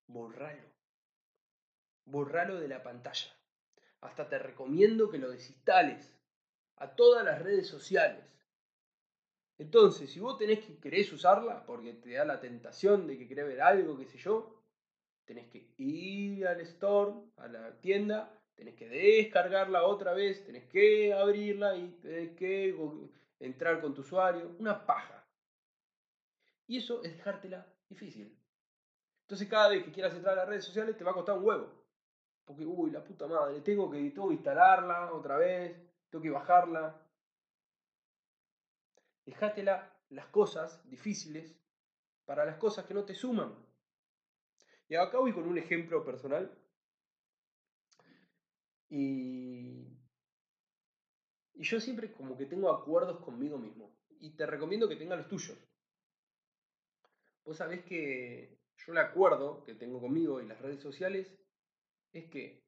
borralo. 0.06 0.68
Borralo 2.04 2.60
de 2.60 2.68
la 2.68 2.82
pantalla. 2.82 3.34
Hasta 4.02 4.28
te 4.28 4.38
recomiendo 4.38 5.10
que 5.10 5.16
lo 5.16 5.30
desinstales 5.30 6.14
a 6.76 6.94
todas 6.94 7.24
las 7.24 7.40
redes 7.40 7.66
sociales. 7.66 8.26
Entonces, 9.56 10.12
si 10.12 10.20
vos 10.20 10.36
tenés 10.36 10.62
que 10.62 10.78
querés 10.78 11.10
usarla 11.10 11.64
porque 11.64 11.94
te 11.94 12.12
da 12.12 12.26
la 12.26 12.40
tentación 12.40 13.06
de 13.06 13.16
que 13.16 13.26
querés 13.26 13.46
ver 13.46 13.62
algo, 13.62 13.96
qué 13.96 14.04
sé 14.04 14.18
yo, 14.18 14.62
tenés 15.24 15.48
que 15.48 15.72
ir 15.78 16.46
al 16.46 16.60
store, 16.60 17.14
a 17.36 17.48
la 17.48 17.80
tienda, 17.80 18.43
tenés 18.54 18.74
que 18.74 18.88
descargarla 18.88 19.84
otra 19.84 20.12
vez, 20.14 20.44
tenés 20.44 20.64
que 20.64 21.12
abrirla 21.12 21.76
y 21.76 21.88
tenés 22.00 22.36
que 22.36 22.76
entrar 23.40 23.80
con 23.80 23.94
tu 23.94 24.02
usuario. 24.02 24.54
Una 24.58 24.84
paja. 24.86 25.24
Y 26.66 26.78
eso 26.78 27.02
es 27.02 27.16
dejártela 27.16 27.66
difícil. 27.88 28.36
Entonces 29.22 29.48
cada 29.48 29.68
vez 29.68 29.84
que 29.84 29.92
quieras 29.92 30.14
entrar 30.14 30.34
a 30.34 30.42
las 30.42 30.48
redes 30.48 30.64
sociales 30.64 30.96
te 30.96 31.04
va 31.04 31.10
a 31.10 31.14
costar 31.14 31.38
un 31.38 31.44
huevo. 31.44 31.84
Porque, 32.44 32.66
uy, 32.66 32.90
la 32.90 33.02
puta 33.02 33.26
madre, 33.26 33.60
tengo 33.62 33.90
que, 33.90 34.10
tengo 34.10 34.30
instalarla 34.30 35.12
otra 35.14 35.38
vez, 35.38 35.76
tengo 36.10 36.22
que 36.22 36.30
bajarla. 36.30 37.00
Dejátela 39.24 39.90
las 40.10 40.26
cosas 40.26 40.86
difíciles 40.90 41.56
para 42.26 42.44
las 42.44 42.56
cosas 42.56 42.84
que 42.84 42.92
no 42.92 43.04
te 43.04 43.14
suman. 43.14 43.54
Y 44.88 44.94
acá 44.96 45.18
voy 45.18 45.32
con 45.32 45.48
un 45.48 45.56
ejemplo 45.56 46.04
personal. 46.04 46.54
Y, 48.88 49.98
y 51.54 51.62
yo 51.62 51.80
siempre 51.80 52.12
como 52.12 52.36
que 52.36 52.46
tengo 52.46 52.70
acuerdos 52.70 53.20
conmigo 53.20 53.58
mismo. 53.58 53.96
Y 54.20 54.36
te 54.36 54.46
recomiendo 54.46 54.88
que 54.88 54.96
tengas 54.96 55.18
los 55.18 55.28
tuyos. 55.28 55.58
Vos 57.44 57.56
sabés 57.56 57.84
que 57.84 58.58
yo 58.78 58.92
el 58.92 58.98
acuerdo 58.98 59.64
que 59.64 59.74
tengo 59.74 60.00
conmigo 60.00 60.40
y 60.40 60.46
las 60.46 60.60
redes 60.60 60.80
sociales 60.80 61.36
es 62.12 62.30
que 62.30 62.64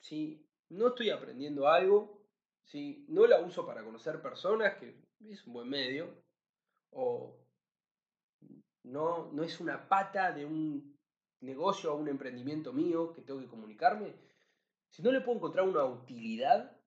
si 0.00 0.46
no 0.68 0.88
estoy 0.88 1.10
aprendiendo 1.10 1.68
algo, 1.68 2.22
si 2.64 3.04
no 3.08 3.26
la 3.26 3.40
uso 3.40 3.66
para 3.66 3.84
conocer 3.84 4.20
personas, 4.20 4.76
que 4.76 4.94
es 5.20 5.46
un 5.46 5.54
buen 5.54 5.68
medio, 5.68 6.22
o 6.90 7.38
no, 8.84 9.32
no 9.32 9.42
es 9.42 9.60
una 9.60 9.88
pata 9.88 10.32
de 10.32 10.44
un 10.44 10.98
negocio 11.40 11.92
o 11.92 11.96
un 11.96 12.08
emprendimiento 12.08 12.72
mío 12.72 13.12
que 13.12 13.22
tengo 13.22 13.40
que 13.40 13.48
comunicarme, 13.48 14.14
si 14.94 15.02
no 15.02 15.10
le 15.10 15.20
puedo 15.22 15.38
encontrar 15.38 15.66
una 15.66 15.84
utilidad, 15.84 16.80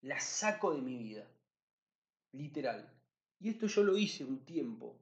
la 0.00 0.18
saco 0.18 0.72
de 0.72 0.80
mi 0.80 0.96
vida. 0.96 1.30
Literal. 2.32 2.90
Y 3.38 3.50
esto 3.50 3.66
yo 3.66 3.82
lo 3.82 3.98
hice 3.98 4.24
un 4.24 4.46
tiempo. 4.46 4.98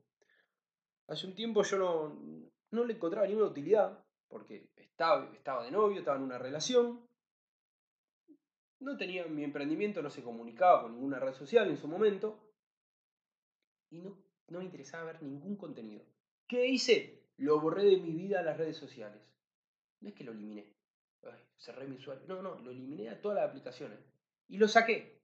Hace 1.06 1.28
un 1.28 1.37
tiempo 1.37 1.62
yo 1.62 1.78
no, 1.78 2.50
no 2.73 2.85
le 2.85 2.95
encontraba 2.95 3.28
ninguna 3.28 3.47
utilidad, 3.47 4.04
porque 4.28 4.68
estaba, 4.75 5.33
estaba 5.37 5.62
de 5.62 5.71
novio, 5.71 6.00
estaba 6.00 6.16
en 6.16 6.25
una 6.25 6.37
relación. 6.37 7.06
No 8.80 8.97
tenía 8.97 9.26
mi 9.26 9.45
emprendimiento, 9.45 10.02
no 10.02 10.11
se 10.11 10.25
comunicaba 10.25 10.83
con 10.83 10.95
ninguna 10.95 11.21
red 11.21 11.33
social 11.33 11.71
en 11.71 11.76
su 11.76 11.87
momento. 11.87 12.52
Y 13.92 14.00
no, 14.00 14.18
no 14.49 14.59
me 14.59 14.64
interesaba 14.64 15.04
ver 15.04 15.23
ningún 15.23 15.54
contenido. 15.54 16.04
¿Qué 16.49 16.66
hice? 16.66 17.23
Lo 17.37 17.61
borré 17.61 17.85
de 17.85 17.99
mi 17.99 18.11
vida 18.11 18.40
a 18.40 18.42
las 18.42 18.56
redes 18.56 18.76
sociales. 18.76 19.23
No 20.00 20.09
es 20.09 20.14
que 20.16 20.25
lo 20.25 20.33
eliminé. 20.33 20.75
Cerré 21.56 21.87
mi 21.87 21.97
usuario. 21.97 22.25
No, 22.26 22.42
no, 22.42 22.56
lo 22.61 22.71
eliminé 22.71 23.09
a 23.09 23.21
todas 23.21 23.37
las 23.37 23.49
aplicaciones. 23.49 23.99
Y 24.49 24.59
lo 24.59 24.68
saqué. 24.68 25.21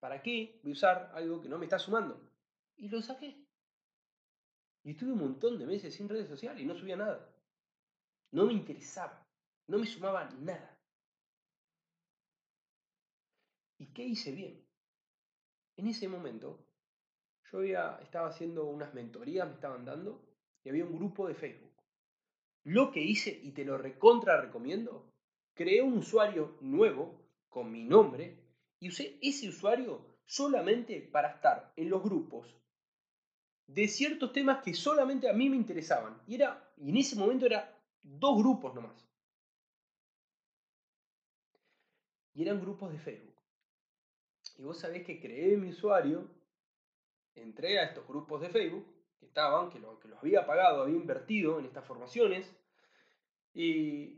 ¿Para 0.00 0.22
qué 0.22 0.60
voy 0.62 0.72
a 0.72 0.74
usar 0.74 1.10
algo 1.14 1.40
que 1.40 1.48
no 1.48 1.58
me 1.58 1.64
está 1.64 1.78
sumando? 1.78 2.30
Y 2.76 2.88
lo 2.88 3.02
saqué. 3.02 3.44
Y 4.84 4.92
estuve 4.92 5.12
un 5.12 5.18
montón 5.18 5.58
de 5.58 5.66
meses 5.66 5.94
sin 5.94 6.08
redes 6.08 6.28
sociales 6.28 6.62
y 6.62 6.66
no 6.66 6.74
subía 6.74 6.96
nada. 6.96 7.28
No 8.30 8.46
me 8.46 8.52
interesaba. 8.52 9.26
No 9.66 9.78
me 9.78 9.86
sumaba 9.86 10.30
nada. 10.30 10.78
¿Y 13.78 13.86
qué 13.92 14.04
hice 14.04 14.32
bien? 14.32 14.64
En 15.76 15.86
ese 15.86 16.08
momento, 16.08 16.66
yo 17.50 17.58
había, 17.58 17.98
estaba 18.02 18.28
haciendo 18.28 18.64
unas 18.66 18.94
mentorías, 18.94 19.46
me 19.46 19.54
estaban 19.54 19.84
dando, 19.84 20.24
y 20.64 20.68
había 20.68 20.84
un 20.84 20.96
grupo 20.96 21.28
de 21.28 21.34
Facebook. 21.34 21.72
Lo 22.64 22.90
que 22.90 23.00
hice, 23.00 23.30
y 23.30 23.52
te 23.52 23.64
lo 23.64 23.78
recontra 23.78 24.40
recomiendo, 24.40 25.07
creé 25.58 25.82
un 25.82 25.98
usuario 25.98 26.56
nuevo 26.60 27.20
con 27.48 27.72
mi 27.72 27.82
nombre 27.82 28.38
y 28.78 28.88
usé 28.88 29.18
ese 29.20 29.48
usuario 29.48 30.20
solamente 30.24 31.00
para 31.00 31.30
estar 31.30 31.72
en 31.74 31.90
los 31.90 32.00
grupos 32.00 32.54
de 33.66 33.88
ciertos 33.88 34.32
temas 34.32 34.62
que 34.62 34.72
solamente 34.72 35.28
a 35.28 35.32
mí 35.32 35.50
me 35.50 35.56
interesaban. 35.56 36.22
Y, 36.28 36.36
era, 36.36 36.72
en 36.76 36.96
ese 36.96 37.16
momento 37.16 37.44
era 37.44 37.76
dos 38.02 38.38
grupos 38.38 38.72
nomás. 38.72 39.04
Y 42.34 42.42
eran 42.42 42.60
grupos 42.60 42.92
de 42.92 42.98
Facebook. 43.00 43.34
Y 44.58 44.62
vos 44.62 44.78
sabés 44.78 45.04
que 45.04 45.20
creé 45.20 45.56
mi 45.56 45.70
usuario, 45.70 46.30
entré 47.34 47.80
a 47.80 47.84
estos 47.84 48.06
grupos 48.06 48.40
de 48.40 48.48
Facebook 48.48 48.86
que 49.18 49.26
estaban, 49.26 49.70
que, 49.70 49.80
que 49.80 50.08
los 50.08 50.18
había 50.20 50.46
pagado, 50.46 50.84
había 50.84 50.96
invertido 50.96 51.58
en 51.58 51.66
estas 51.66 51.84
formaciones, 51.84 52.48
y, 53.54 54.17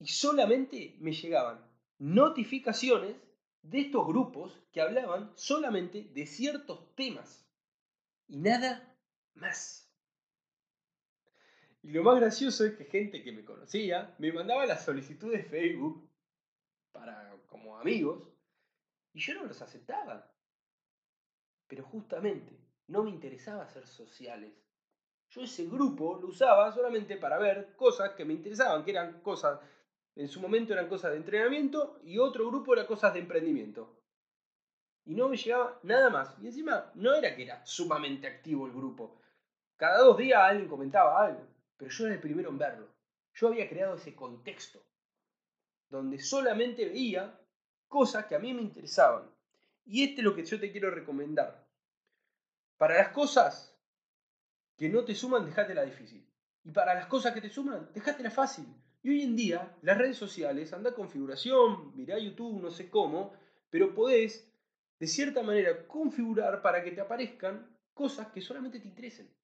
y 0.00 0.08
solamente 0.08 0.96
me 0.98 1.12
llegaban 1.12 1.64
notificaciones 1.98 3.16
de 3.62 3.80
estos 3.80 4.06
grupos 4.06 4.58
que 4.72 4.80
hablaban 4.80 5.30
solamente 5.36 6.04
de 6.12 6.26
ciertos 6.26 6.94
temas 6.96 7.46
y 8.26 8.38
nada 8.38 8.96
más. 9.34 9.86
Y 11.82 11.92
lo 11.92 12.02
más 12.02 12.18
gracioso 12.20 12.64
es 12.64 12.74
que 12.74 12.84
gente 12.84 13.22
que 13.22 13.32
me 13.32 13.44
conocía 13.44 14.14
me 14.18 14.32
mandaba 14.32 14.66
la 14.66 14.78
solicitud 14.78 15.30
de 15.30 15.44
Facebook 15.44 16.10
para, 16.92 17.36
como 17.46 17.78
amigos, 17.78 18.28
y 19.12 19.20
yo 19.20 19.34
no 19.34 19.44
los 19.44 19.60
aceptaba. 19.62 20.30
Pero 21.66 21.84
justamente 21.84 22.58
no 22.88 23.04
me 23.04 23.10
interesaba 23.10 23.68
ser 23.68 23.86
sociales. 23.86 24.52
Yo 25.30 25.42
ese 25.42 25.66
grupo 25.66 26.18
lo 26.20 26.28
usaba 26.28 26.72
solamente 26.72 27.16
para 27.16 27.38
ver 27.38 27.74
cosas 27.76 28.10
que 28.10 28.24
me 28.24 28.34
interesaban, 28.34 28.84
que 28.84 28.90
eran 28.90 29.20
cosas, 29.22 29.60
en 30.16 30.28
su 30.28 30.40
momento 30.40 30.72
eran 30.72 30.88
cosas 30.88 31.12
de 31.12 31.18
entrenamiento 31.18 32.00
y 32.02 32.18
otro 32.18 32.46
grupo 32.48 32.74
era 32.74 32.86
cosas 32.86 33.14
de 33.14 33.20
emprendimiento. 33.20 34.00
Y 35.04 35.14
no 35.14 35.28
me 35.28 35.36
llegaba 35.36 35.78
nada 35.82 36.10
más. 36.10 36.36
Y 36.40 36.46
encima 36.46 36.90
no 36.94 37.14
era 37.14 37.34
que 37.34 37.44
era 37.44 37.64
sumamente 37.64 38.26
activo 38.26 38.66
el 38.66 38.72
grupo. 38.72 39.20
Cada 39.76 39.98
dos 39.98 40.18
días 40.18 40.40
alguien 40.40 40.68
comentaba 40.68 41.24
algo, 41.24 41.46
pero 41.76 41.90
yo 41.90 42.06
era 42.06 42.14
el 42.14 42.20
primero 42.20 42.50
en 42.50 42.58
verlo. 42.58 42.88
Yo 43.34 43.48
había 43.48 43.68
creado 43.68 43.94
ese 43.94 44.14
contexto 44.14 44.82
donde 45.88 46.18
solamente 46.18 46.84
veía 46.86 47.38
cosas 47.88 48.26
que 48.26 48.36
a 48.36 48.38
mí 48.38 48.54
me 48.54 48.62
interesaban. 48.62 49.28
Y 49.84 50.04
este 50.04 50.20
es 50.20 50.24
lo 50.24 50.34
que 50.34 50.44
yo 50.44 50.60
te 50.60 50.70
quiero 50.70 50.90
recomendar. 50.90 51.66
Para 52.76 52.96
las 52.96 53.08
cosas 53.08 53.76
que 54.76 54.88
no 54.88 55.04
te 55.04 55.14
suman, 55.14 55.52
la 55.54 55.84
difícil. 55.84 56.26
Y 56.62 56.70
para 56.70 56.94
las 56.94 57.06
cosas 57.06 57.34
que 57.34 57.40
te 57.40 57.50
suman, 57.50 57.90
la 57.94 58.30
fácil. 58.30 58.66
Y 59.02 59.08
hoy 59.10 59.22
en 59.22 59.34
día, 59.34 59.76
las 59.80 59.96
redes 59.96 60.18
sociales, 60.18 60.72
anda 60.74 60.94
configuración, 60.94 61.96
mirá 61.96 62.18
YouTube, 62.18 62.60
no 62.60 62.70
sé 62.70 62.90
cómo, 62.90 63.32
pero 63.70 63.94
podés, 63.94 64.52
de 64.98 65.06
cierta 65.06 65.42
manera, 65.42 65.86
configurar 65.86 66.60
para 66.60 66.84
que 66.84 66.90
te 66.90 67.00
aparezcan 67.00 67.66
cosas 67.94 68.28
que 68.28 68.42
solamente 68.42 68.78
te 68.78 68.88
interesen. 68.88 69.34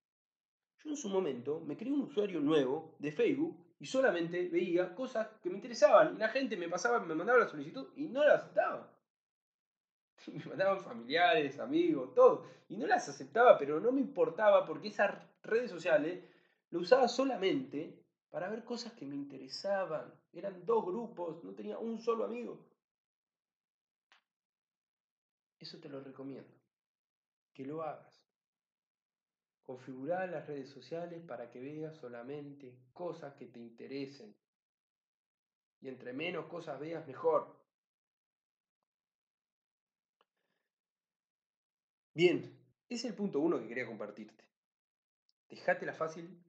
Yo 0.84 0.90
en 0.90 0.96
su 0.96 1.08
momento 1.08 1.60
me 1.60 1.76
creé 1.76 1.92
un 1.92 2.02
usuario 2.02 2.38
nuevo 2.40 2.96
de 2.98 3.12
Facebook 3.12 3.56
y 3.78 3.86
solamente 3.86 4.48
veía 4.48 4.94
cosas 4.94 5.28
que 5.42 5.48
me 5.48 5.56
interesaban 5.56 6.14
y 6.14 6.18
la 6.18 6.28
gente 6.28 6.56
me 6.58 6.68
pasaba, 6.68 7.00
me 7.00 7.14
mandaba 7.14 7.38
la 7.38 7.48
solicitud 7.48 7.88
y 7.96 8.08
no 8.08 8.24
la 8.24 8.34
aceptaba. 8.34 8.92
Me 10.32 10.44
mandaban 10.46 10.80
familiares, 10.80 11.58
amigos, 11.58 12.14
todo. 12.14 12.46
Y 12.68 12.76
no 12.76 12.86
las 12.86 13.06
aceptaba, 13.08 13.58
pero 13.58 13.80
no 13.80 13.92
me 13.92 14.00
importaba 14.00 14.64
porque 14.64 14.88
esas 14.88 15.14
redes 15.42 15.70
sociales 15.70 16.24
lo 16.70 16.80
usaba 16.80 17.06
solamente 17.06 18.05
para 18.30 18.48
ver 18.48 18.64
cosas 18.64 18.92
que 18.92 19.06
me 19.06 19.16
interesaban. 19.16 20.12
Eran 20.32 20.64
dos 20.64 20.84
grupos, 20.84 21.42
no 21.44 21.54
tenía 21.54 21.78
un 21.78 22.00
solo 22.00 22.24
amigo. 22.24 22.66
Eso 25.58 25.78
te 25.78 25.88
lo 25.88 26.00
recomiendo. 26.00 26.54
Que 27.54 27.64
lo 27.64 27.82
hagas. 27.82 28.22
Configurar 29.62 30.28
las 30.28 30.46
redes 30.46 30.70
sociales 30.70 31.24
para 31.26 31.50
que 31.50 31.60
veas 31.60 31.96
solamente 31.96 32.78
cosas 32.92 33.34
que 33.34 33.46
te 33.46 33.58
interesen. 33.58 34.36
Y 35.80 35.88
entre 35.88 36.12
menos 36.12 36.46
cosas 36.46 36.78
veas, 36.78 37.06
mejor. 37.06 37.56
Bien, 42.14 42.38
ese 42.88 42.94
es 42.94 43.04
el 43.06 43.14
punto 43.14 43.40
uno 43.40 43.58
que 43.58 43.68
quería 43.68 43.86
compartirte. 43.86 44.44
Dejate 45.48 45.86
la 45.86 45.92
fácil 45.92 46.42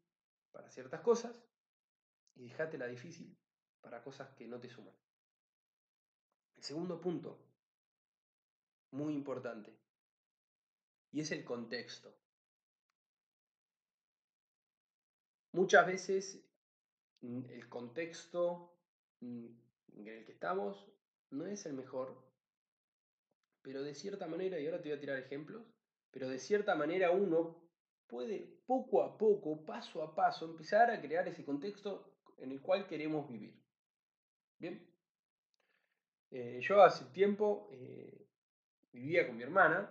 para 0.52 0.70
ciertas 0.70 1.02
cosas 1.02 1.47
y 2.38 2.50
dejate 2.50 2.78
la 2.78 2.88
difícil 2.88 3.36
para 3.82 4.02
cosas 4.02 4.30
que 4.36 4.48
no 4.48 4.60
te 4.60 4.70
suman. 4.70 4.96
El 6.56 6.64
segundo 6.64 7.00
punto, 7.00 7.40
muy 8.92 9.14
importante, 9.14 9.78
y 11.12 11.22
es 11.22 11.32
el 11.32 11.44
contexto. 11.44 12.16
Muchas 15.54 15.88
veces 15.88 16.46
mm, 17.22 17.50
el 17.50 17.70
contexto 17.70 18.78
mm, 19.22 19.48
en 19.94 20.08
el 20.08 20.26
que 20.26 20.32
estamos 20.32 20.92
no 21.32 21.46
es 21.46 21.66
el 21.66 21.74
mejor, 21.74 22.24
pero 23.62 23.82
de 23.82 23.96
cierta 23.96 24.28
manera, 24.28 24.60
y 24.60 24.66
ahora 24.66 24.82
te 24.82 24.90
voy 24.90 24.98
a 24.98 25.02
tirar 25.02 25.18
ejemplos, 25.18 25.66
pero 26.12 26.30
de 26.30 26.40
cierta 26.40 26.76
manera 26.76 27.12
uno 27.12 27.68
puede 28.08 28.62
poco 28.66 29.04
a 29.04 29.18
poco, 29.18 29.66
paso 29.66 30.02
a 30.02 30.16
paso, 30.16 30.46
empezar 30.46 30.90
a 30.90 31.02
crear 31.02 31.28
ese 31.28 31.44
contexto 31.44 32.17
en 32.38 32.52
el 32.52 32.62
cual 32.62 32.88
queremos 32.88 33.28
vivir. 33.30 33.60
Bien, 34.60 34.86
eh, 36.32 36.60
yo 36.62 36.82
hace 36.82 37.06
tiempo 37.06 37.70
eh, 37.72 38.28
vivía 38.92 39.28
con 39.28 39.38
mi 39.38 39.44
hermana 39.44 39.90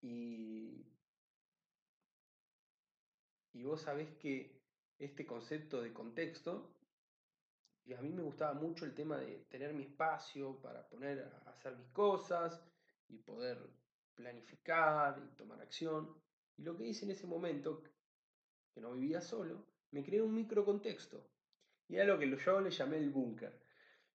y 0.00 0.48
y 3.58 3.64
vos 3.64 3.80
sabés 3.80 4.08
que 4.18 4.62
este 4.98 5.26
concepto 5.26 5.82
de 5.82 5.92
contexto, 5.92 6.76
y 7.84 7.92
a 7.92 8.00
mí 8.00 8.10
me 8.10 8.22
gustaba 8.22 8.54
mucho 8.54 8.84
el 8.84 8.94
tema 8.94 9.18
de 9.18 9.46
tener 9.50 9.74
mi 9.74 9.82
espacio 9.82 10.60
para 10.60 10.88
poner 10.88 11.20
a 11.20 11.50
hacer 11.50 11.76
mis 11.76 11.88
cosas 11.90 12.62
y 13.08 13.18
poder 13.18 13.58
planificar 14.14 15.18
y 15.18 15.36
tomar 15.36 15.60
acción. 15.60 16.14
Y 16.56 16.62
lo 16.62 16.76
que 16.76 16.86
hice 16.86 17.04
en 17.04 17.12
ese 17.12 17.26
momento, 17.26 17.82
que 18.72 18.80
no 18.80 18.92
vivía 18.92 19.20
solo, 19.20 19.66
me 19.90 20.04
creé 20.04 20.22
un 20.22 20.34
microcontexto. 20.34 21.24
Y 21.88 21.96
era 21.96 22.04
lo 22.04 22.18
que 22.18 22.36
yo 22.36 22.60
le 22.60 22.70
llamé 22.70 22.98
el 22.98 23.10
búnker. 23.10 23.52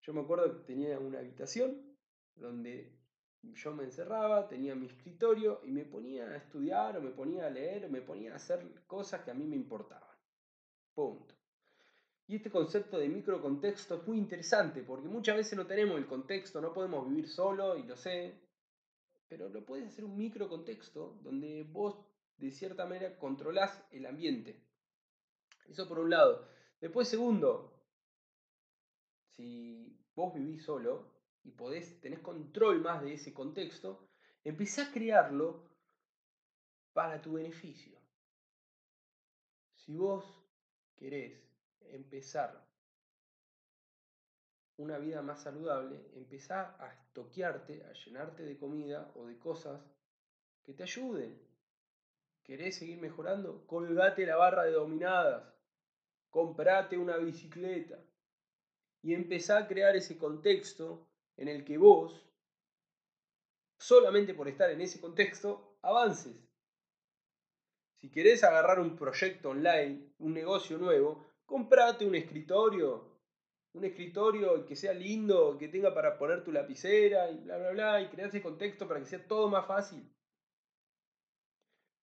Yo 0.02 0.14
me 0.14 0.22
acuerdo 0.22 0.52
que 0.52 0.66
tenía 0.66 1.00
una 1.00 1.20
habitación 1.20 1.98
donde 2.36 3.00
yo 3.42 3.74
me 3.74 3.84
encerraba, 3.84 4.48
tenía 4.48 4.76
mi 4.76 4.88
escritorio 4.88 5.62
y 5.64 5.72
me 5.72 5.86
ponía 5.86 6.26
a 6.26 6.38
estudiar 6.38 6.98
o 6.98 7.02
me 7.02 7.12
ponía 7.12 7.48
a 7.48 7.50
leer 7.50 7.86
o 7.86 7.90
me 7.90 8.02
ponía 8.02 8.34
a 8.34 8.36
hacer 8.38 8.86
cosas 8.88 9.22
que 9.24 9.32
a 9.32 9.34
mí 9.34 9.46
me 9.46 9.56
importaban. 9.56 10.16
Punto. 10.94 11.36
Y 12.28 12.38
este 12.38 12.50
concepto 12.50 12.98
de 12.98 13.10
microcontexto 13.10 13.96
es 13.96 14.08
muy 14.08 14.18
interesante 14.18 14.82
porque 14.82 15.10
muchas 15.10 15.36
veces 15.36 15.58
no 15.58 15.68
tenemos 15.68 15.98
el 15.98 16.08
contexto, 16.08 16.62
no 16.62 16.74
podemos 16.74 17.08
vivir 17.10 17.28
solo 17.28 17.78
y 17.78 17.84
lo 17.84 17.98
sé, 17.98 18.40
pero 19.28 19.50
lo 19.50 19.66
puedes 19.66 19.88
hacer 19.88 20.06
un 20.06 20.16
microcontexto 20.16 21.20
donde 21.22 21.64
vos 21.64 21.98
de 22.38 22.52
cierta 22.52 22.86
manera 22.86 23.18
controlás 23.18 23.86
el 23.92 24.06
ambiente. 24.06 24.62
Eso 25.70 25.88
por 25.88 26.00
un 26.00 26.10
lado. 26.10 26.48
Después, 26.80 27.08
segundo, 27.08 27.74
si 29.36 30.00
vos 30.16 30.34
vivís 30.34 30.64
solo, 30.64 31.14
y 31.44 31.52
podés, 31.52 32.00
tenés 32.00 32.20
control 32.20 32.82
más 32.82 33.02
de 33.02 33.14
ese 33.14 33.34
contexto, 33.34 34.08
empezá 34.44 34.84
a 34.84 34.92
crearlo 34.92 35.70
para 36.94 37.22
tu 37.22 37.34
beneficio. 37.34 37.98
Si 39.76 39.96
vos 39.96 40.24
querés 40.96 41.42
empezar 41.82 42.66
una 44.78 44.98
vida 44.98 45.22
más 45.22 45.44
saludable, 45.44 46.10
empezá 46.16 46.76
a 46.84 46.94
estoquearte, 46.94 47.84
a 47.84 47.94
llenarte 47.94 48.44
de 48.44 48.58
comida 48.58 49.12
o 49.16 49.26
de 49.26 49.38
cosas 49.38 49.82
que 50.64 50.74
te 50.74 50.84
ayuden. 50.84 51.40
¿Querés 52.44 52.78
seguir 52.78 53.00
mejorando? 53.00 53.66
Colgate 53.68 54.26
la 54.26 54.36
barra 54.36 54.64
de 54.64 54.72
dominadas. 54.72 55.53
Comprate 56.34 56.98
una 56.98 57.18
bicicleta. 57.18 58.04
Y 59.04 59.14
empezá 59.14 59.60
a 59.60 59.68
crear 59.68 59.96
ese 59.96 60.18
contexto 60.18 61.08
en 61.38 61.48
el 61.48 61.64
que 61.64 61.78
vos, 61.78 62.28
solamente 63.78 64.34
por 64.34 64.48
estar 64.48 64.72
en 64.72 64.82
ese 64.82 65.00
contexto, 65.00 65.78
avances. 65.84 66.36
Si 68.02 68.10
querés 68.10 68.44
agarrar 68.44 68.80
un 68.80 68.96
proyecto 68.96 69.52
online, 69.52 70.12
un 70.18 70.34
negocio 70.34 70.80
nuevo, 70.80 71.24
comprate 71.46 72.04
un 72.04 72.16
escritorio, 72.16 73.20
un 73.74 73.84
escritorio 73.86 74.66
que 74.66 74.76
sea 74.76 74.94
lindo, 74.94 75.56
que 75.60 75.68
tenga 75.68 75.94
para 75.94 76.18
poner 76.18 76.44
tu 76.44 76.52
lapicera 76.52 77.30
y 77.30 77.42
bla, 77.42 77.60
bla, 77.60 77.72
bla, 77.74 78.02
y 78.02 78.10
crear 78.10 78.30
ese 78.30 78.42
contexto 78.42 78.88
para 78.88 79.02
que 79.02 79.06
sea 79.06 79.28
todo 79.28 79.50
más 79.50 79.68
fácil. 79.68 80.12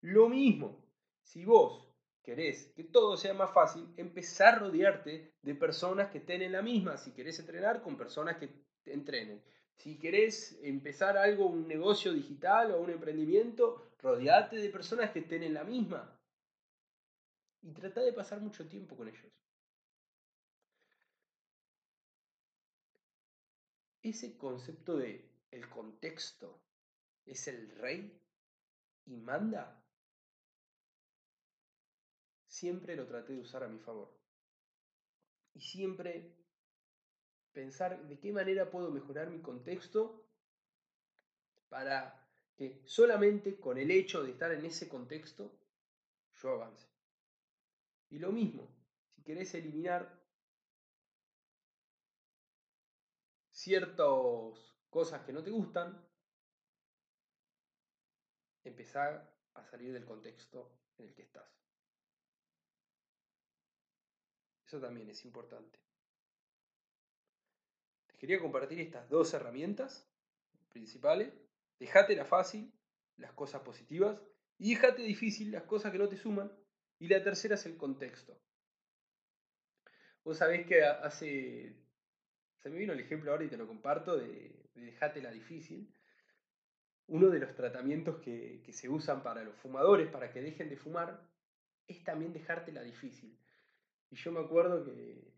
Lo 0.03 0.29
mismo, 0.29 0.87
si 1.21 1.45
vos 1.45 1.90
querés 2.23 2.73
que 2.75 2.85
todo 2.85 3.17
sea 3.17 3.35
más 3.35 3.53
fácil, 3.53 3.93
empezar 3.97 4.55
a 4.55 4.59
rodearte 4.61 5.35
de 5.43 5.55
personas 5.55 6.11
que 6.11 6.19
estén 6.19 6.43
en 6.43 6.53
la 6.53 6.63
misma. 6.63 6.97
Si 6.97 7.13
querés 7.13 7.39
entrenar, 7.39 7.83
con 7.83 7.97
personas 7.97 8.37
que 8.37 8.51
entrenen. 8.87 9.43
Si 9.77 9.99
querés 9.99 10.59
empezar 10.63 11.17
algo, 11.17 11.47
un 11.47 11.67
negocio 11.67 12.13
digital 12.13 12.73
o 12.73 12.81
un 12.81 12.91
emprendimiento, 12.91 13.95
rodeate 13.99 14.57
de 14.57 14.69
personas 14.69 15.11
que 15.11 15.21
estén 15.21 15.43
en 15.43 15.55
la 15.55 15.65
misma. 15.65 16.19
Y 17.63 17.73
trata 17.73 18.01
de 18.01 18.13
pasar 18.13 18.41
mucho 18.41 18.67
tiempo 18.69 18.97
con 18.97 19.09
ellos. 19.09 19.33
Ese 24.03 24.37
concepto 24.37 24.97
de 24.97 25.31
el 25.51 25.69
contexto 25.69 26.63
es 27.27 27.49
el 27.49 27.71
rey 27.77 28.19
y 29.07 29.17
manda, 29.17 29.83
siempre 32.61 32.95
lo 32.95 33.07
traté 33.07 33.33
de 33.33 33.41
usar 33.41 33.65
a 33.65 33.69
mi 33.69 33.79
favor. 33.79 34.15
Y 35.55 35.63
siempre 35.63 36.37
pensar 37.53 38.07
de 38.07 38.21
qué 38.21 38.33
manera 38.33 38.71
puedo 38.71 38.91
mejorar 38.91 39.31
mi 39.31 39.41
contexto 39.41 40.29
para 41.71 42.29
que 42.57 42.83
solamente 42.85 43.59
con 43.59 43.79
el 43.79 43.91
hecho 43.91 44.23
de 44.23 44.33
estar 44.33 44.53
en 44.53 44.67
ese 44.67 44.89
contexto 44.91 45.59
yo 46.35 46.51
avance. 46.51 46.87
Y 48.11 48.19
lo 48.19 48.31
mismo, 48.31 48.69
si 49.15 49.23
querés 49.23 49.55
eliminar 49.55 50.21
ciertas 53.51 54.07
cosas 54.91 55.25
que 55.25 55.33
no 55.33 55.43
te 55.43 55.51
gustan, 55.51 56.07
empezar 58.65 59.35
a 59.55 59.65
salir 59.65 59.95
del 59.95 60.05
contexto 60.05 60.71
en 60.99 61.07
el 61.07 61.15
que 61.15 61.23
estás. 61.23 61.60
Eso 64.71 64.79
también 64.79 65.11
es 65.11 65.25
importante. 65.25 65.81
Te 68.07 68.17
quería 68.19 68.39
compartir 68.39 68.79
estas 68.79 69.11
dos 69.11 69.35
herramientas 69.35 70.09
principales. 70.69 71.33
Dejate 71.81 72.15
la 72.15 72.25
fácil, 72.25 72.73
las 73.17 73.33
cosas 73.33 73.63
positivas, 73.63 74.23
y 74.59 74.73
déjate 74.77 75.03
difícil, 75.03 75.51
las 75.51 75.65
cosas 75.65 75.91
que 75.91 75.99
no 75.99 76.09
te 76.09 76.17
suman. 76.17 76.53
Y 77.01 77.09
la 77.09 77.21
tercera 77.21 77.57
es 77.57 77.67
el 77.67 77.77
contexto. 77.77 78.41
Vos 80.23 80.39
sabés 80.39 80.65
que 80.69 80.85
hace. 80.85 81.75
Se 82.63 82.71
me 82.71 82.79
vino 82.79 82.93
el 82.93 83.01
ejemplo 83.01 83.33
ahora 83.33 83.43
y 83.43 83.49
te 83.49 83.57
lo 83.57 83.67
comparto 83.67 84.17
de, 84.19 84.71
de 84.77 85.21
la 85.21 85.33
difícil. 85.33 85.93
Uno 87.09 87.29
de 87.29 87.41
los 87.41 87.57
tratamientos 87.57 88.21
que, 88.21 88.63
que, 88.65 88.73
se 88.73 88.89
usan 88.89 89.25
para 89.25 89.43
los 89.43 89.57
fumadores, 89.57 90.09
para 90.13 90.31
que 90.31 90.41
dejen 90.41 90.69
de 90.69 90.77
fumar, 90.77 91.29
es 91.89 92.05
también 92.05 92.33
dejártela 92.33 92.83
difícil. 92.83 93.37
Y 94.11 94.17
yo 94.17 94.33
me 94.33 94.41
acuerdo 94.41 94.85
que, 94.85 95.33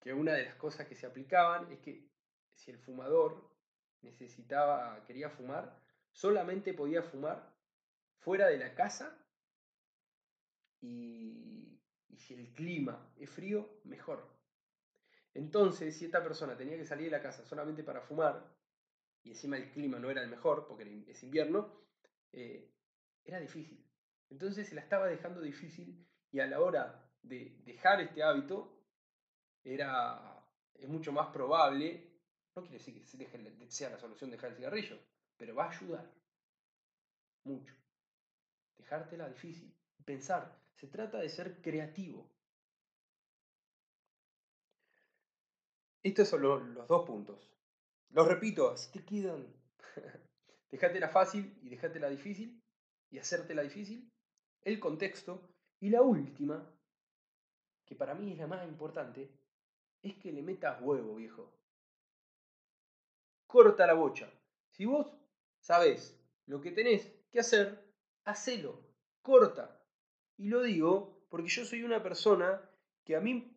que 0.00 0.12
una 0.12 0.34
de 0.34 0.44
las 0.44 0.56
cosas 0.56 0.86
que 0.86 0.96
se 0.96 1.06
aplicaban 1.06 1.70
es 1.72 1.78
que 1.80 2.08
si 2.54 2.70
el 2.70 2.78
fumador 2.78 3.50
necesitaba, 4.02 5.02
quería 5.06 5.30
fumar, 5.30 5.80
solamente 6.12 6.74
podía 6.74 7.02
fumar 7.02 7.52
fuera 8.18 8.48
de 8.48 8.58
la 8.58 8.74
casa 8.74 9.18
y, 10.80 11.80
si 12.16 12.34
el 12.34 12.52
clima 12.54 13.12
es 13.18 13.28
frío, 13.30 13.80
mejor. 13.84 14.26
Entonces, 15.34 15.96
si 15.96 16.04
esta 16.04 16.22
persona 16.22 16.56
tenía 16.56 16.76
que 16.76 16.84
salir 16.84 17.06
de 17.06 17.16
la 17.16 17.22
casa 17.22 17.44
solamente 17.44 17.82
para 17.82 18.00
fumar, 18.00 18.54
y 19.24 19.30
encima 19.30 19.56
el 19.56 19.70
clima 19.70 19.98
no 19.98 20.10
era 20.10 20.22
el 20.22 20.28
mejor, 20.28 20.66
porque 20.66 21.04
es 21.08 21.22
invierno, 21.22 21.74
eh, 22.32 22.70
era 23.24 23.40
difícil. 23.40 23.84
Entonces 24.30 24.68
se 24.68 24.74
la 24.74 24.82
estaba 24.82 25.06
dejando 25.06 25.40
difícil 25.40 26.06
y 26.30 26.40
a 26.40 26.46
la 26.46 26.60
hora 26.60 27.03
de 27.24 27.56
dejar 27.64 28.00
este 28.00 28.22
hábito, 28.22 28.70
era, 29.64 30.46
es 30.74 30.88
mucho 30.88 31.12
más 31.12 31.28
probable, 31.28 32.14
no 32.54 32.62
quiere 32.62 32.78
decir 32.78 32.94
que 32.94 33.70
sea 33.70 33.90
la 33.90 33.98
solución 33.98 34.30
dejar 34.30 34.50
el 34.50 34.56
cigarrillo, 34.56 34.98
pero 35.36 35.54
va 35.54 35.66
a 35.66 35.70
ayudar 35.70 36.10
mucho. 37.44 37.74
Dejártela 38.78 39.28
difícil. 39.28 39.74
Pensar, 40.04 40.56
se 40.76 40.86
trata 40.86 41.18
de 41.18 41.28
ser 41.28 41.60
creativo. 41.60 42.30
Estos 46.02 46.28
son 46.28 46.42
los, 46.42 46.86
dos 46.86 47.06
puntos. 47.06 47.50
Los 48.10 48.28
repito, 48.28 48.70
así 48.70 48.92
te 48.92 49.04
quedan. 49.04 49.46
dejátela 50.70 51.08
fácil 51.08 51.58
y 51.62 51.70
dejátela 51.70 52.10
difícil 52.10 52.62
y 53.10 53.18
hacértela 53.18 53.62
difícil. 53.62 54.12
El 54.62 54.78
contexto. 54.78 55.48
Y 55.80 55.90
la 55.90 56.02
última, 56.02 56.73
que 57.86 57.94
para 57.94 58.14
mí 58.14 58.32
es 58.32 58.38
la 58.38 58.46
más 58.46 58.66
importante, 58.66 59.30
es 60.02 60.14
que 60.16 60.32
le 60.32 60.42
metas 60.42 60.80
huevo, 60.80 61.16
viejo. 61.16 61.50
Corta 63.46 63.86
la 63.86 63.94
bocha. 63.94 64.30
Si 64.70 64.84
vos 64.84 65.06
sabés 65.60 66.18
lo 66.46 66.60
que 66.60 66.72
tenés 66.72 67.10
que 67.30 67.40
hacer, 67.40 67.84
hacelo, 68.24 68.80
corta. 69.22 69.80
Y 70.36 70.48
lo 70.48 70.62
digo 70.62 71.26
porque 71.28 71.48
yo 71.48 71.64
soy 71.64 71.82
una 71.82 72.02
persona 72.02 72.60
que 73.04 73.16
a 73.16 73.20
mí 73.20 73.56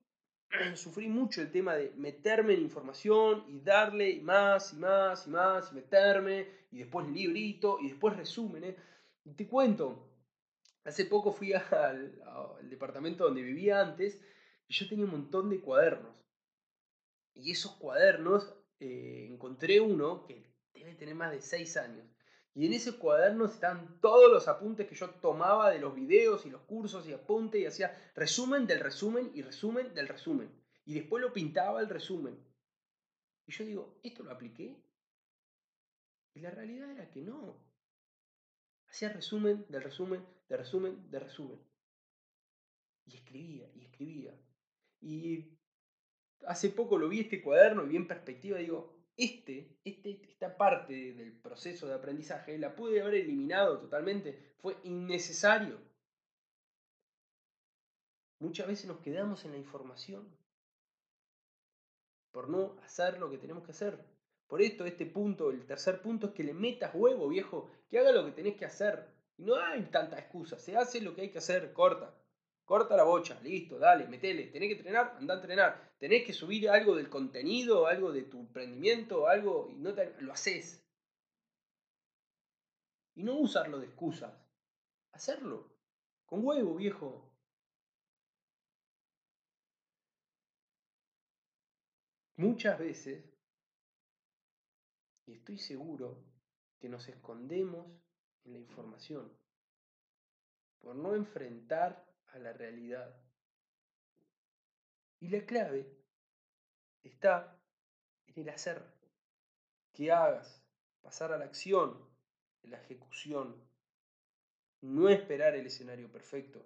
sufrí 0.76 1.08
mucho 1.08 1.42
el 1.42 1.52
tema 1.52 1.76
de 1.76 1.92
meterme 1.96 2.54
en 2.54 2.62
información 2.62 3.46
y 3.48 3.60
darle 3.60 4.20
más 4.22 4.74
y 4.74 4.78
más 4.78 5.28
y 5.28 5.30
más 5.30 5.72
y 5.72 5.76
meterme 5.76 6.48
y 6.72 6.80
después 6.80 7.08
librito 7.08 7.80
y 7.82 7.90
después 7.90 8.16
resúmenes. 8.16 8.76
Y 9.26 9.34
te 9.34 9.48
cuento, 9.48 10.07
hace 10.88 11.04
poco 11.04 11.34
fui 11.34 11.54
al, 11.54 12.69
departamento 12.69 13.26
donde 13.26 13.41
vivía 13.41 13.82
antes 13.82 14.19
y 14.67 14.73
yo 14.73 14.88
tenía 14.88 15.06
un 15.06 15.12
montón 15.12 15.50
de 15.50 15.60
cuadernos. 15.60 16.23
Y 17.34 17.52
esos 17.52 17.73
cuadernos 17.73 18.56
eh, 18.80 19.28
encontré 19.30 19.80
uno 19.82 20.26
que 20.26 20.50
debe 20.73 20.95
tener 20.95 21.13
más 21.13 21.32
de 21.32 21.41
6 21.41 21.78
años. 21.78 22.08
Y 22.56 22.65
en 22.65 22.73
ese 22.73 22.97
cuaderno 22.97 23.45
están 23.45 24.00
todos 24.00 24.32
los 24.32 24.47
apuntes 24.47 24.88
que 24.88 24.95
yo 24.95 25.10
tomaba 25.10 25.69
de 25.69 25.80
los 25.80 25.93
videos 25.93 26.45
y 26.45 26.50
los 26.50 26.62
cursos 26.62 27.06
y 27.08 27.13
apuntes 27.13 27.62
y 27.62 27.65
hacía 27.65 28.12
resumen 28.15 28.65
del 28.65 28.80
resumen 28.80 29.32
y 29.36 29.41
resumen 29.41 29.93
del 29.93 30.08
resumen. 30.08 30.50
Y 30.86 30.95
después 30.95 31.21
lo 31.21 31.34
pintaba 31.34 31.82
el 31.82 31.89
resumen. 31.89 32.39
Y 33.45 33.52
yo 33.52 33.65
digo, 33.65 34.00
¿esto 34.04 34.23
lo 34.23 34.32
apliqué? 34.32 34.82
Y 36.34 36.39
la 36.39 36.50
realidad 36.50 36.89
era 36.89 37.10
que 37.12 37.21
no. 37.21 37.66
Hacía 38.98 39.10
resumen 39.10 39.64
del 39.70 39.84
resumen, 39.84 40.26
del 40.50 40.58
resumen, 40.58 41.12
del 41.12 41.22
resumen. 41.22 41.60
Y 43.06 43.16
escribía, 43.16 43.70
y 43.76 43.86
escribía. 43.86 44.34
Y 45.02 45.56
hace 46.48 46.72
poco 46.72 46.98
lo 46.98 47.08
vi 47.08 47.20
este 47.20 47.44
cuaderno 47.44 47.84
y 47.84 47.90
vi 47.90 47.96
en 47.96 48.08
perspectiva, 48.08 48.58
digo, 48.58 48.98
este, 49.16 49.78
este, 49.84 50.20
esta 50.28 50.58
parte 50.58 51.14
del 51.14 51.40
proceso 51.40 51.86
de 51.86 51.94
aprendizaje 51.94 52.58
la 52.58 52.76
pude 52.76 53.00
haber 53.00 53.14
eliminado 53.14 53.80
totalmente. 53.80 54.56
Fue 54.58 54.78
innecesario. 54.84 55.80
Muchas 58.40 58.66
veces 58.66 58.88
nos 58.88 58.98
quedamos 59.02 59.46
en 59.46 59.52
la 59.52 59.58
información 59.60 60.28
por 62.32 62.50
no 62.50 62.80
hacer 62.82 63.20
lo 63.20 63.30
que 63.30 63.38
tenemos 63.38 63.64
que 63.64 63.74
hacer. 63.74 64.16
Por 64.48 64.62
esto, 64.62 64.86
este 64.86 65.06
punto, 65.06 65.52
el 65.52 65.66
tercer 65.66 66.02
punto, 66.02 66.28
es 66.28 66.34
que 66.34 66.44
le 66.44 66.54
metas 66.54 66.92
huevo, 66.94 67.28
viejo, 67.28 67.70
que 67.90 68.00
haga 68.00 68.12
lo 68.12 68.26
que 68.26 68.32
tenés 68.32 68.56
que 68.56 68.66
hacer. 68.66 69.08
Y 69.38 69.44
no 69.44 69.56
hay 69.56 69.84
tanta 69.84 70.18
excusa, 70.18 70.58
se 70.58 70.78
hace 70.78 71.02
lo 71.02 71.14
que 71.14 71.22
hay 71.22 71.30
que 71.30 71.40
hacer, 71.40 71.74
corta. 71.74 72.16
Corta 72.64 72.98
la 72.98 73.04
bocha, 73.04 73.40
listo, 73.42 73.80
dale, 73.80 74.08
metele. 74.08 74.48
Tenés 74.48 74.70
que 74.70 74.78
entrenar, 74.78 75.16
anda 75.18 75.36
a 75.36 75.38
entrenar. 75.38 75.94
Tenés 76.00 76.26
que 76.26 76.34
subir 76.34 76.70
algo 76.70 76.96
del 76.96 77.10
contenido, 77.10 77.88
algo 77.88 78.12
de 78.12 78.24
tu 78.24 78.40
emprendimiento, 78.40 79.28
algo, 79.28 79.70
y 79.72 79.76
no 79.76 79.94
te, 79.94 80.14
lo 80.20 80.34
haces. 80.34 80.86
Y 83.16 83.24
no 83.24 83.38
usarlo 83.40 83.80
de 83.80 83.86
excusas. 83.86 84.34
Hacerlo. 85.14 85.72
Con 86.26 86.46
huevo, 86.46 86.76
viejo. 86.76 87.32
Muchas 92.36 92.78
veces, 92.78 93.24
y 95.28 95.34
estoy 95.34 95.58
seguro, 95.58 96.24
que 96.80 96.90
nos 96.90 97.08
escondemos 97.10 97.86
en 98.46 98.54
la 98.54 98.60
información 98.60 99.32
por 100.80 100.96
no 100.96 101.16
enfrentar 101.16 102.06
a 102.28 102.40
la 102.40 102.54
realidad. 102.54 103.13
Y 105.20 105.28
la 105.28 105.46
clave 105.46 105.92
está 107.04 107.60
en 108.28 108.44
el 108.44 108.50
hacer, 108.50 108.82
que 109.94 110.12
hagas, 110.12 110.63
pasar 111.02 111.34
a 111.34 111.38
la 111.38 111.46
acción, 111.46 112.08
la 112.63 112.78
ejecución. 112.78 113.56
No 114.82 115.10
esperar 115.10 115.56
el 115.56 115.66
escenario 115.66 116.12
perfecto, 116.12 116.63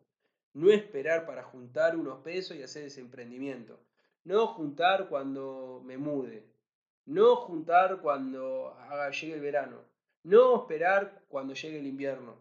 no 0.54 0.70
esperar 0.70 1.26
para 1.26 1.44
juntar 1.44 1.96
unos 1.96 2.22
pesos 2.22 2.58
y 2.58 2.64
hacer 2.64 2.84
ese 2.84 3.00
emprendimiento. 3.00 3.80
No 4.24 4.48
juntar 4.48 5.08
cuando 5.08 5.82
me 5.84 5.98
mude, 5.98 6.52
no 7.06 7.36
juntar 7.36 8.02
cuando 8.02 8.78
llegue 9.12 9.34
el 9.34 9.42
verano, 9.42 9.84
no 10.24 10.62
esperar 10.62 11.24
cuando 11.28 11.54
llegue 11.54 11.80
el 11.80 11.88
invierno. 11.88 12.38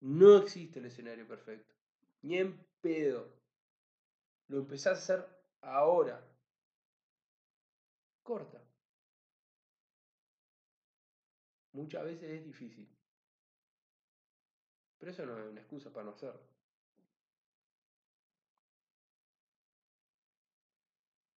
No 0.00 0.36
existe 0.38 0.80
el 0.80 0.86
escenario 0.86 1.26
perfecto. 1.26 1.74
Ni 2.22 2.38
en 2.38 2.58
pedo. 2.80 3.32
Lo 4.48 4.58
empezás 4.58 4.98
a 4.98 5.02
hacer 5.02 5.28
ahora. 5.62 6.22
Corta. 8.22 8.60
Muchas 11.72 12.04
veces 12.04 12.30
es 12.30 12.44
difícil. 12.44 12.88
Pero 14.98 15.10
eso 15.10 15.26
no 15.26 15.38
es 15.38 15.50
una 15.50 15.60
excusa 15.60 15.90
para 15.90 16.04
no 16.04 16.12
hacerlo. 16.12 16.40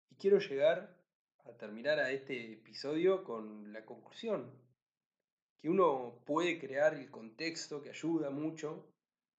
Y 0.09 0.15
quiero 0.15 0.39
llegar 0.39 0.96
a 1.47 1.57
terminar 1.57 1.99
a 1.99 2.11
este 2.11 2.53
episodio 2.53 3.23
con 3.23 3.71
la 3.71 3.85
conclusión. 3.85 4.51
Que 5.57 5.69
uno 5.69 6.21
puede 6.25 6.59
crear 6.59 6.93
el 6.93 7.09
contexto 7.09 7.81
que 7.81 7.89
ayuda 7.89 8.29
mucho, 8.29 8.85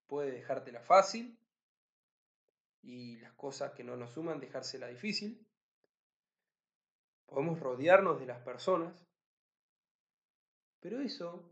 puede 0.07 0.33
dejártela 0.33 0.81
fácil 0.81 1.39
y 2.83 3.17
las 3.19 3.33
cosas 3.35 3.73
que 3.73 3.85
no 3.85 3.97
nos 3.97 4.13
suman 4.13 4.41
dejársela 4.41 4.89
difícil. 4.89 5.47
Podemos 7.27 7.61
rodearnos 7.61 8.19
de 8.19 8.27
las 8.27 8.41
personas, 8.43 9.07
pero 10.81 11.01
eso 11.01 11.45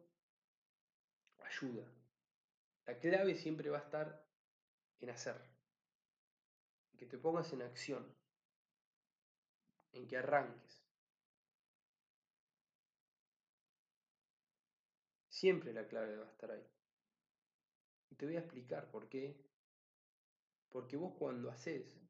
ayuda. 1.45 1.85
La 2.87 2.99
clave 2.99 3.35
siempre 3.35 3.69
va 3.69 3.79
a 3.79 3.83
estar 3.83 4.27
en 5.01 5.11
hacer, 5.11 5.37
que 6.97 7.05
te 7.05 7.19
pongas 7.19 7.53
en 7.53 7.63
acción, 7.63 8.17
en 9.97 10.07
que 10.07 10.17
arranques. 10.17 10.83
Siempre 15.29 15.73
la 15.73 15.87
clave 15.87 16.17
va 16.17 16.27
a 16.27 16.31
estar 16.31 16.51
ahí. 16.51 16.67
Y 18.11 18.17
te 18.17 18.27
voy 18.27 18.37
a 18.37 18.41
explicar 18.41 18.91
por 18.91 19.09
qué. 19.09 19.37
Porque 20.69 20.97
vos 20.97 21.15
cuando 21.19 21.51
haces, 21.51 22.01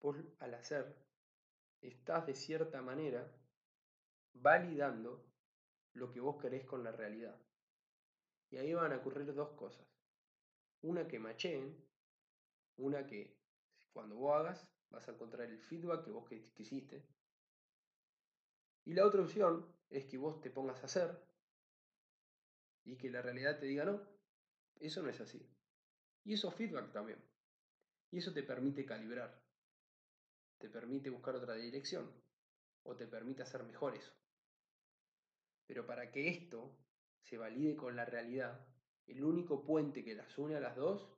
vos 0.00 0.16
al 0.40 0.54
hacer, 0.54 0.96
estás 1.80 2.26
de 2.26 2.34
cierta 2.34 2.82
manera 2.82 3.30
validando 4.34 5.24
lo 5.94 6.10
que 6.10 6.20
vos 6.20 6.40
querés 6.40 6.64
con 6.64 6.84
la 6.84 6.92
realidad. 6.92 7.40
Y 8.50 8.56
ahí 8.56 8.74
van 8.74 8.92
a 8.92 8.98
ocurrir 8.98 9.32
dos 9.34 9.50
cosas. 9.52 9.86
Una 10.82 11.06
que 11.06 11.18
macheen, 11.18 11.76
una 12.76 13.06
que 13.06 13.36
cuando 13.92 14.16
vos 14.16 14.34
hagas 14.34 14.71
vas 14.92 15.08
a 15.08 15.12
encontrar 15.12 15.48
el 15.48 15.58
feedback 15.58 16.04
que 16.04 16.10
vos 16.10 16.28
quisiste. 16.54 17.02
Y 18.84 18.94
la 18.94 19.06
otra 19.06 19.22
opción 19.22 19.66
es 19.90 20.06
que 20.06 20.18
vos 20.18 20.40
te 20.40 20.50
pongas 20.50 20.80
a 20.82 20.86
hacer 20.86 21.18
y 22.84 22.96
que 22.96 23.10
la 23.10 23.22
realidad 23.22 23.58
te 23.58 23.66
diga 23.66 23.84
no, 23.84 24.00
eso 24.80 25.02
no 25.02 25.08
es 25.08 25.20
así. 25.20 25.48
Y 26.24 26.34
eso 26.34 26.50
feedback 26.50 26.92
también. 26.92 27.18
Y 28.10 28.18
eso 28.18 28.32
te 28.32 28.42
permite 28.42 28.84
calibrar, 28.84 29.42
te 30.58 30.68
permite 30.68 31.10
buscar 31.10 31.34
otra 31.34 31.54
dirección 31.54 32.12
o 32.84 32.94
te 32.94 33.06
permite 33.06 33.42
hacer 33.42 33.62
mejor 33.64 33.96
eso. 33.96 34.12
Pero 35.66 35.86
para 35.86 36.10
que 36.10 36.28
esto 36.28 36.76
se 37.22 37.38
valide 37.38 37.76
con 37.76 37.96
la 37.96 38.04
realidad, 38.04 38.66
el 39.06 39.24
único 39.24 39.64
puente 39.64 40.04
que 40.04 40.14
las 40.14 40.36
une 40.36 40.56
a 40.56 40.60
las 40.60 40.76
dos 40.76 41.08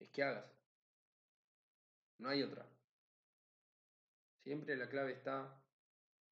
es 0.00 0.10
que 0.10 0.22
hagas. 0.22 0.57
No 2.18 2.28
hay 2.28 2.42
otra. 2.42 2.66
Siempre 4.42 4.76
la 4.76 4.88
clave 4.88 5.12
está 5.12 5.62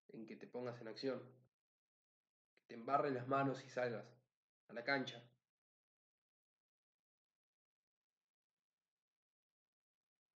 en 0.09 0.27
que 0.27 0.37
te 0.37 0.47
pongas 0.47 0.81
en 0.81 0.89
acción, 0.89 1.21
que 2.59 2.67
te 2.67 2.75
embarren 2.75 3.15
las 3.15 3.29
manos 3.29 3.63
y 3.65 3.71
salgas 3.71 4.07
a 4.69 4.73
la 4.73 4.85
cancha. 4.85 5.23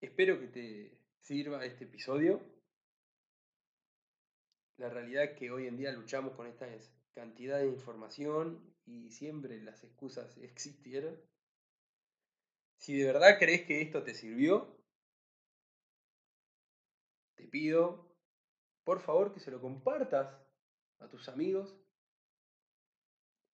Espero 0.01 0.39
que 0.39 0.47
te 0.47 0.97
sirva 1.19 1.65
este 1.65 1.85
episodio. 1.85 2.41
La 4.77 4.89
realidad 4.89 5.25
es 5.25 5.37
que 5.37 5.51
hoy 5.51 5.67
en 5.67 5.77
día 5.77 5.91
luchamos 5.91 6.35
con 6.35 6.47
esta 6.47 6.67
cantidad 7.13 7.59
de 7.59 7.67
información 7.67 8.73
y 8.85 9.09
siempre 9.11 9.61
las 9.61 9.83
excusas 9.83 10.37
existieron. 10.41 11.19
Si 12.77 12.97
de 12.97 13.05
verdad 13.05 13.37
crees 13.37 13.65
que 13.65 13.81
esto 13.81 14.03
te 14.03 14.13
sirvió, 14.13 14.78
pido, 17.49 18.15
por 18.83 18.99
favor, 18.99 19.33
que 19.33 19.39
se 19.39 19.51
lo 19.51 19.61
compartas 19.61 20.35
a 20.99 21.07
tus 21.07 21.29
amigos 21.29 21.75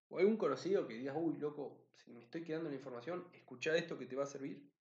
o 0.10 0.20
algún 0.20 0.38
conocido 0.38 0.88
que 0.88 0.96
digas, 0.96 1.16
uy, 1.18 1.38
loco, 1.38 1.88
si 1.96 2.12
me 2.12 2.22
estoy 2.22 2.44
quedando 2.44 2.70
la 2.70 2.76
información, 2.76 3.28
escucha 3.34 3.76
esto 3.76 3.98
que 3.98 4.06
te 4.06 4.16
va 4.16 4.24
a 4.24 4.28
servir. 4.28 4.72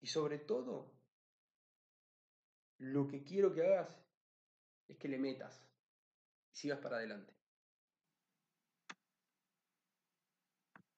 Y 0.00 0.06
sobre 0.06 0.38
todo, 0.38 0.92
lo 2.78 3.08
que 3.08 3.24
quiero 3.24 3.52
que 3.52 3.62
hagas 3.62 3.96
es 4.88 4.98
que 4.98 5.08
le 5.08 5.18
metas 5.18 5.64
y 6.52 6.56
sigas 6.56 6.78
para 6.80 6.96
adelante. 6.96 7.32